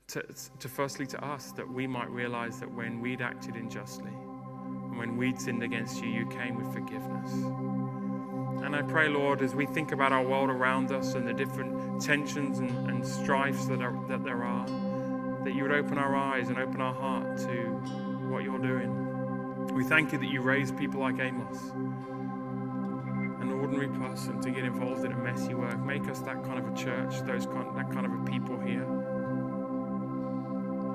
to, 0.07 0.23
to 0.59 0.69
firstly 0.69 1.05
to 1.07 1.25
us 1.25 1.51
that 1.53 1.67
we 1.67 1.87
might 1.87 2.09
realize 2.09 2.59
that 2.59 2.71
when 2.71 3.01
we'd 3.01 3.21
acted 3.21 3.55
unjustly, 3.55 4.11
and 4.11 4.97
when 4.97 5.17
we'd 5.17 5.41
sinned 5.41 5.63
against 5.63 6.01
you, 6.01 6.09
you 6.09 6.27
came 6.27 6.55
with 6.55 6.71
forgiveness. 6.71 7.31
And 8.63 8.75
I 8.75 8.83
pray, 8.83 9.09
Lord, 9.09 9.41
as 9.41 9.55
we 9.55 9.65
think 9.65 9.91
about 9.91 10.13
our 10.13 10.25
world 10.25 10.49
around 10.49 10.91
us 10.91 11.15
and 11.15 11.27
the 11.27 11.33
different 11.33 12.01
tensions 12.01 12.59
and, 12.59 12.69
and 12.89 13.05
strifes 13.05 13.65
that, 13.65 13.81
are, 13.81 13.99
that 14.07 14.23
there 14.23 14.43
are, 14.43 14.65
that 15.43 15.53
you 15.55 15.63
would 15.63 15.73
open 15.73 15.97
our 15.97 16.15
eyes 16.15 16.49
and 16.49 16.57
open 16.57 16.79
our 16.79 16.93
heart 16.93 17.37
to 17.39 18.12
what 18.33 18.43
you're 18.43 18.57
doing. 18.57 19.75
We 19.75 19.83
thank 19.83 20.11
you 20.11 20.17
that 20.17 20.25
you 20.25 20.41
raise 20.41 20.71
people 20.71 20.99
like 20.99 21.19
Amos, 21.19 21.71
an 23.39 23.51
ordinary 23.61 23.89
person, 23.89 24.41
to 24.41 24.49
get 24.49 24.63
involved 24.65 25.05
in 25.05 25.11
a 25.11 25.17
messy 25.17 25.53
work. 25.53 25.77
Make 25.79 26.09
us 26.09 26.19
that 26.21 26.43
kind 26.43 26.57
of 26.57 26.67
a 26.67 26.75
church, 26.75 27.21
those 27.27 27.45
kind, 27.45 27.77
that 27.77 27.91
kind 27.91 28.07
of 28.07 28.13
a 28.13 28.23
people 28.25 28.59
here. 28.59 28.85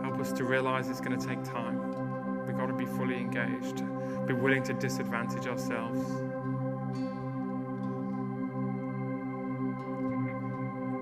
Help 0.03 0.18
us 0.18 0.33
to 0.33 0.42
realize 0.44 0.88
it's 0.88 1.01
going 1.01 1.16
to 1.16 1.27
take 1.27 1.44
time. 1.44 2.44
We've 2.44 2.57
got 2.57 2.66
to 2.66 2.72
be 2.72 2.87
fully 2.87 3.18
engaged, 3.18 3.85
be 4.27 4.35
willing 4.35 4.64
to 4.64 4.72
disadvantage 4.72 5.46
ourselves. 5.46 6.11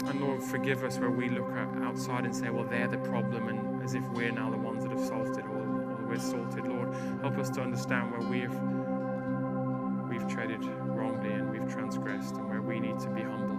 And 0.08 0.20
Lord, 0.20 0.42
forgive 0.42 0.84
us 0.84 0.98
where 0.98 1.10
we 1.10 1.30
look 1.30 1.50
outside 1.82 2.26
and 2.26 2.36
say, 2.36 2.50
well, 2.50 2.64
they're 2.64 2.88
the 2.88 2.98
problem, 2.98 3.48
and 3.48 3.82
as 3.82 3.94
if 3.94 4.04
we're 4.10 4.32
now 4.32 4.50
the 4.50 4.58
ones 4.58 4.82
that 4.82 4.92
have 4.92 5.00
solved 5.00 5.38
it 5.38 5.45
sorted. 6.22 6.66
Lord, 6.66 6.94
help 7.20 7.38
us 7.38 7.50
to 7.50 7.60
understand 7.60 8.10
where 8.10 8.20
we've 8.20 8.54
we've 10.08 10.28
treaded 10.28 10.64
wrongly 10.64 11.32
and 11.32 11.50
we've 11.50 11.70
transgressed, 11.70 12.36
and 12.36 12.48
where 12.48 12.62
we 12.62 12.80
need 12.80 12.98
to 13.00 13.08
be 13.10 13.22
humble 13.22 13.56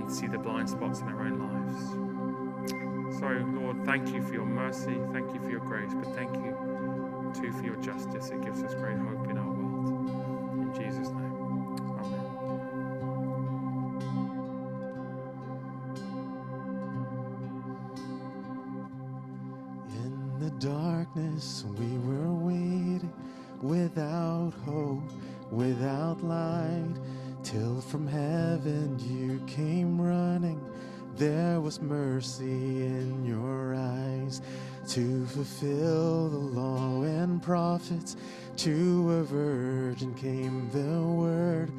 and 0.00 0.10
see 0.10 0.26
the 0.26 0.38
blind 0.38 0.68
spots 0.68 1.00
in 1.00 1.08
our 1.08 1.22
own 1.22 1.38
lives. 1.38 3.18
So, 3.18 3.26
Lord, 3.60 3.84
thank 3.84 4.12
you 4.14 4.22
for 4.22 4.32
your 4.32 4.46
mercy, 4.46 4.98
thank 5.12 5.34
you 5.34 5.40
for 5.40 5.50
your 5.50 5.60
grace, 5.60 5.92
but 5.94 6.14
thank 6.14 6.34
you 6.36 6.56
too 7.34 7.52
for 7.52 7.64
your 7.64 7.76
justice. 7.76 8.30
It 8.30 8.42
gives 8.42 8.62
us 8.62 8.74
great 8.74 8.98
hope 8.98 9.28
in 9.28 9.38
darkness 20.60 21.64
we 21.78 21.98
were 22.06 22.34
waiting, 22.34 23.12
without 23.62 24.52
hope, 24.66 25.10
without 25.50 26.22
light, 26.22 26.94
till 27.42 27.80
from 27.80 28.06
heaven 28.06 28.98
you 28.98 29.40
came 29.46 29.98
running. 29.98 30.60
There 31.16 31.60
was 31.62 31.80
mercy 31.80 32.84
in 32.84 33.24
your 33.24 33.74
eyes 33.74 34.42
to 34.88 35.26
fulfill 35.26 36.28
the 36.28 36.36
law 36.36 37.02
and 37.02 37.42
prophets. 37.42 38.16
To 38.58 39.12
a 39.12 39.24
virgin 39.24 40.14
came 40.14 40.68
the 40.70 41.00
word 41.02 41.72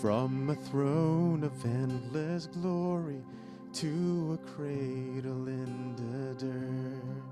from 0.00 0.48
a 0.48 0.54
throne 0.54 1.44
of 1.44 1.64
endless 1.66 2.46
glory 2.46 3.22
to 3.74 4.38
a 4.40 4.50
cradle 4.52 5.48
in 5.48 5.96
the 5.96 6.46
dirt. 6.46 7.31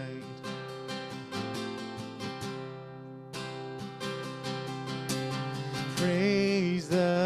Praise 6.01 6.87
the 6.87 7.20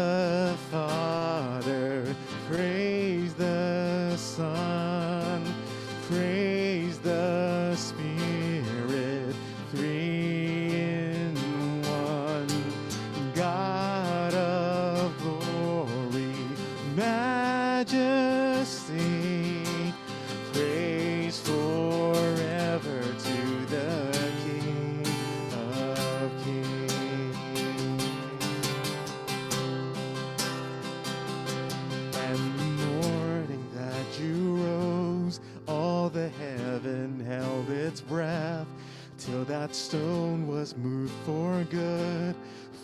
stone 39.76 40.46
was 40.46 40.76
moved 40.76 41.12
for 41.26 41.64
good. 41.70 42.34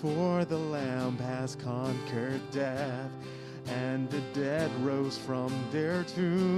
For 0.00 0.44
the 0.44 0.58
Lamb 0.58 1.16
has 1.18 1.56
conquered 1.56 2.40
death, 2.50 3.10
and 3.68 4.10
the 4.10 4.20
dead 4.34 4.70
rose 4.84 5.16
from 5.16 5.52
their 5.70 6.04
tombs, 6.04 6.51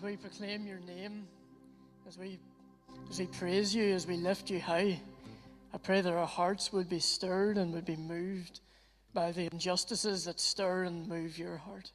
as 0.00 0.04
we 0.04 0.16
proclaim 0.16 0.66
your 0.66 0.78
name, 0.78 1.26
as 2.08 2.16
we 2.16 2.38
as 3.10 3.18
we 3.18 3.26
praise 3.26 3.74
you, 3.74 3.92
as 3.92 4.06
we 4.06 4.16
lift 4.16 4.48
you 4.48 4.58
high, 4.58 4.98
I 5.74 5.78
pray 5.78 6.00
that 6.00 6.10
our 6.10 6.26
hearts 6.26 6.72
would 6.72 6.88
be 6.88 7.00
stirred 7.00 7.58
and 7.58 7.70
would 7.74 7.84
be 7.84 7.96
moved 7.96 8.60
by 9.12 9.30
the 9.30 9.46
injustices 9.52 10.24
that 10.24 10.40
stir 10.40 10.84
and 10.84 11.06
move 11.06 11.36
your 11.36 11.58
heart. 11.58 11.92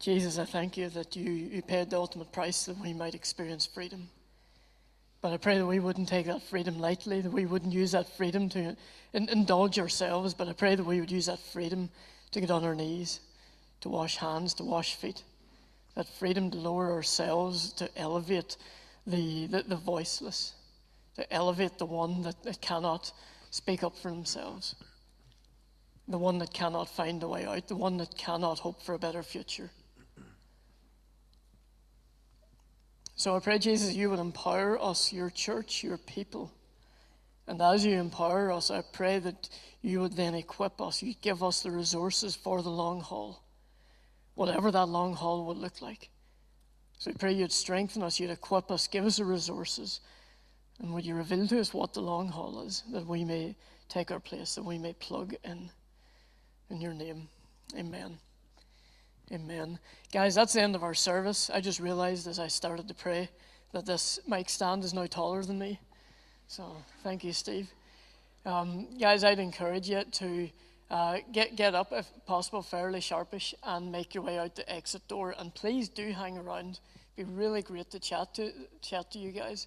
Jesus, 0.00 0.38
I 0.38 0.44
thank 0.44 0.76
you 0.76 0.88
that 0.90 1.16
you, 1.16 1.28
you 1.28 1.60
paid 1.60 1.90
the 1.90 1.96
ultimate 1.96 2.30
price 2.30 2.66
that 2.66 2.78
we 2.78 2.92
might 2.92 3.16
experience 3.16 3.66
freedom. 3.66 4.08
But 5.22 5.32
I 5.32 5.38
pray 5.38 5.58
that 5.58 5.66
we 5.66 5.80
wouldn't 5.80 6.08
take 6.08 6.26
that 6.26 6.42
freedom 6.44 6.78
lightly, 6.78 7.20
that 7.20 7.32
we 7.32 7.46
wouldn't 7.46 7.72
use 7.72 7.92
that 7.92 8.16
freedom 8.16 8.48
to 8.50 8.76
in, 9.12 9.28
indulge 9.28 9.80
ourselves, 9.80 10.34
but 10.34 10.46
I 10.46 10.52
pray 10.52 10.76
that 10.76 10.84
we 10.84 11.00
would 11.00 11.10
use 11.10 11.26
that 11.26 11.40
freedom 11.40 11.90
to 12.30 12.40
get 12.40 12.52
on 12.52 12.62
our 12.62 12.76
knees, 12.76 13.18
to 13.80 13.88
wash 13.88 14.16
hands, 14.16 14.54
to 14.54 14.64
wash 14.64 14.94
feet. 14.94 15.22
That 15.94 16.08
freedom 16.08 16.50
to 16.50 16.58
lower 16.58 16.92
ourselves, 16.92 17.72
to 17.74 17.88
elevate 17.98 18.56
the, 19.06 19.46
the, 19.46 19.62
the 19.62 19.76
voiceless, 19.76 20.52
to 21.16 21.32
elevate 21.32 21.78
the 21.78 21.86
one 21.86 22.22
that, 22.22 22.42
that 22.44 22.60
cannot 22.60 23.12
speak 23.50 23.82
up 23.82 23.96
for 23.96 24.10
themselves, 24.10 24.74
the 26.06 26.18
one 26.18 26.38
that 26.38 26.52
cannot 26.52 26.88
find 26.88 27.22
a 27.22 27.28
way 27.28 27.44
out, 27.44 27.68
the 27.68 27.76
one 27.76 27.96
that 27.96 28.16
cannot 28.16 28.60
hope 28.60 28.82
for 28.82 28.94
a 28.94 28.98
better 28.98 29.22
future. 29.22 29.70
So 33.16 33.34
I 33.34 33.40
pray, 33.40 33.58
Jesus, 33.58 33.94
you 33.94 34.10
would 34.10 34.20
empower 34.20 34.80
us, 34.80 35.12
your 35.12 35.30
church, 35.30 35.82
your 35.82 35.98
people. 35.98 36.52
And 37.48 37.60
as 37.60 37.84
you 37.84 37.98
empower 37.98 38.52
us, 38.52 38.70
I 38.70 38.82
pray 38.92 39.18
that 39.18 39.48
you 39.82 40.00
would 40.00 40.12
then 40.12 40.34
equip 40.34 40.80
us, 40.80 41.02
you 41.02 41.14
give 41.20 41.42
us 41.42 41.62
the 41.62 41.70
resources 41.70 42.36
for 42.36 42.62
the 42.62 42.70
long 42.70 43.00
haul, 43.00 43.42
whatever 44.38 44.70
that 44.70 44.86
long 44.86 45.14
haul 45.14 45.44
would 45.46 45.56
look 45.56 45.82
like. 45.82 46.10
So 46.98 47.10
we 47.10 47.16
pray 47.16 47.32
you'd 47.32 47.50
strengthen 47.50 48.04
us, 48.04 48.20
you'd 48.20 48.30
equip 48.30 48.70
us, 48.70 48.86
give 48.86 49.04
us 49.04 49.16
the 49.16 49.24
resources, 49.24 50.00
and 50.78 50.94
would 50.94 51.04
you 51.04 51.16
reveal 51.16 51.48
to 51.48 51.58
us 51.58 51.74
what 51.74 51.92
the 51.92 52.00
long 52.00 52.28
haul 52.28 52.62
is, 52.62 52.84
that 52.92 53.04
we 53.04 53.24
may 53.24 53.56
take 53.88 54.12
our 54.12 54.20
place, 54.20 54.54
that 54.54 54.64
we 54.64 54.78
may 54.78 54.92
plug 54.92 55.34
in. 55.42 55.70
In 56.70 56.80
your 56.80 56.94
name, 56.94 57.28
amen. 57.76 58.16
Amen. 59.32 59.76
Guys, 60.12 60.36
that's 60.36 60.52
the 60.52 60.62
end 60.62 60.76
of 60.76 60.84
our 60.84 60.94
service. 60.94 61.50
I 61.52 61.60
just 61.60 61.80
realized 61.80 62.28
as 62.28 62.38
I 62.38 62.46
started 62.46 62.86
to 62.86 62.94
pray 62.94 63.28
that 63.72 63.86
this 63.86 64.20
mic 64.24 64.48
stand 64.48 64.84
is 64.84 64.94
now 64.94 65.06
taller 65.06 65.42
than 65.42 65.58
me. 65.58 65.80
So 66.46 66.76
thank 67.02 67.24
you, 67.24 67.32
Steve. 67.32 67.68
Um, 68.46 68.86
guys, 69.00 69.24
I'd 69.24 69.40
encourage 69.40 69.90
you 69.90 70.04
to 70.04 70.48
uh, 70.90 71.18
get, 71.32 71.56
get 71.56 71.74
up, 71.74 71.92
if 71.92 72.06
possible, 72.26 72.62
fairly 72.62 73.00
sharpish 73.00 73.54
and 73.62 73.92
make 73.92 74.14
your 74.14 74.24
way 74.24 74.38
out 74.38 74.54
the 74.54 74.70
exit 74.72 75.06
door. 75.08 75.34
And 75.38 75.54
please 75.54 75.88
do 75.88 76.12
hang 76.12 76.38
around. 76.38 76.80
It'd 77.16 77.28
be 77.28 77.34
really 77.34 77.62
great 77.62 77.90
to 77.90 77.98
chat 77.98 78.34
to, 78.34 78.52
chat 78.80 79.10
to 79.12 79.18
you 79.18 79.32
guys. 79.32 79.66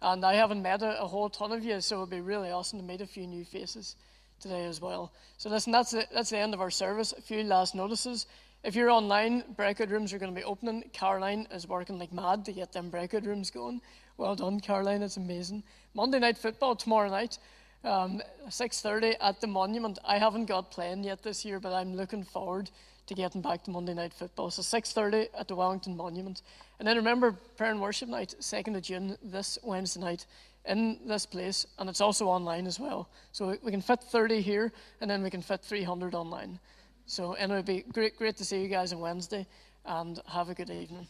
And 0.00 0.24
I 0.24 0.34
haven't 0.34 0.62
met 0.62 0.82
a, 0.82 1.02
a 1.02 1.06
whole 1.06 1.28
ton 1.28 1.52
of 1.52 1.64
you, 1.64 1.80
so 1.80 1.98
it'd 1.98 2.10
be 2.10 2.20
really 2.20 2.50
awesome 2.50 2.78
to 2.78 2.84
meet 2.84 3.00
a 3.00 3.06
few 3.06 3.26
new 3.26 3.44
faces 3.44 3.96
today 4.40 4.64
as 4.66 4.80
well. 4.80 5.12
So 5.38 5.50
listen, 5.50 5.72
that's 5.72 5.90
the, 5.90 6.06
that's 6.12 6.30
the 6.30 6.38
end 6.38 6.54
of 6.54 6.60
our 6.60 6.70
service. 6.70 7.12
A 7.12 7.20
few 7.20 7.42
last 7.44 7.74
notices. 7.74 8.26
If 8.62 8.74
you're 8.74 8.90
online, 8.90 9.44
breakout 9.56 9.90
rooms 9.90 10.12
are 10.12 10.18
going 10.18 10.34
to 10.34 10.40
be 10.40 10.44
opening. 10.44 10.84
Caroline 10.92 11.46
is 11.52 11.68
working 11.68 11.98
like 11.98 12.12
mad 12.12 12.46
to 12.46 12.52
get 12.52 12.72
them 12.72 12.88
breakout 12.88 13.26
rooms 13.26 13.50
going. 13.50 13.82
Well 14.16 14.34
done, 14.34 14.60
Caroline. 14.60 15.02
It's 15.02 15.18
amazing. 15.18 15.62
Monday 15.92 16.18
night 16.18 16.38
football 16.38 16.74
tomorrow 16.74 17.10
night, 17.10 17.38
um, 17.84 18.22
6:30 18.48 19.16
at 19.20 19.40
the 19.40 19.46
Monument. 19.46 19.98
I 20.04 20.18
haven't 20.18 20.46
got 20.46 20.70
playing 20.70 21.04
yet 21.04 21.22
this 21.22 21.44
year, 21.44 21.60
but 21.60 21.72
I'm 21.72 21.94
looking 21.94 22.24
forward 22.24 22.70
to 23.06 23.14
getting 23.14 23.42
back 23.42 23.62
to 23.64 23.70
Monday 23.70 23.94
night 23.94 24.14
football. 24.14 24.50
So 24.50 24.62
6:30 24.62 25.28
at 25.38 25.48
the 25.48 25.54
Wellington 25.54 25.96
Monument, 25.96 26.42
and 26.78 26.88
then 26.88 26.96
remember 26.96 27.32
prayer 27.56 27.70
and 27.70 27.80
worship 27.80 28.08
night, 28.08 28.34
2nd 28.40 28.76
of 28.76 28.82
June, 28.82 29.16
this 29.22 29.58
Wednesday 29.62 30.00
night 30.00 30.26
in 30.66 30.98
this 31.06 31.26
place, 31.26 31.66
and 31.78 31.90
it's 31.90 32.00
also 32.00 32.26
online 32.26 32.66
as 32.66 32.80
well. 32.80 33.08
So 33.32 33.56
we 33.62 33.70
can 33.70 33.82
fit 33.82 34.02
30 34.02 34.40
here, 34.40 34.72
and 35.00 35.10
then 35.10 35.22
we 35.22 35.30
can 35.30 35.42
fit 35.42 35.60
300 35.60 36.14
online. 36.14 36.58
So, 37.06 37.34
anyway, 37.34 37.58
it'd 37.58 37.66
be 37.66 37.92
great, 37.92 38.16
great 38.16 38.36
to 38.38 38.44
see 38.44 38.62
you 38.62 38.68
guys 38.68 38.92
on 38.92 39.00
Wednesday 39.00 39.46
and 39.84 40.20
have 40.26 40.48
a 40.48 40.54
good 40.54 40.70
evening. 40.70 41.06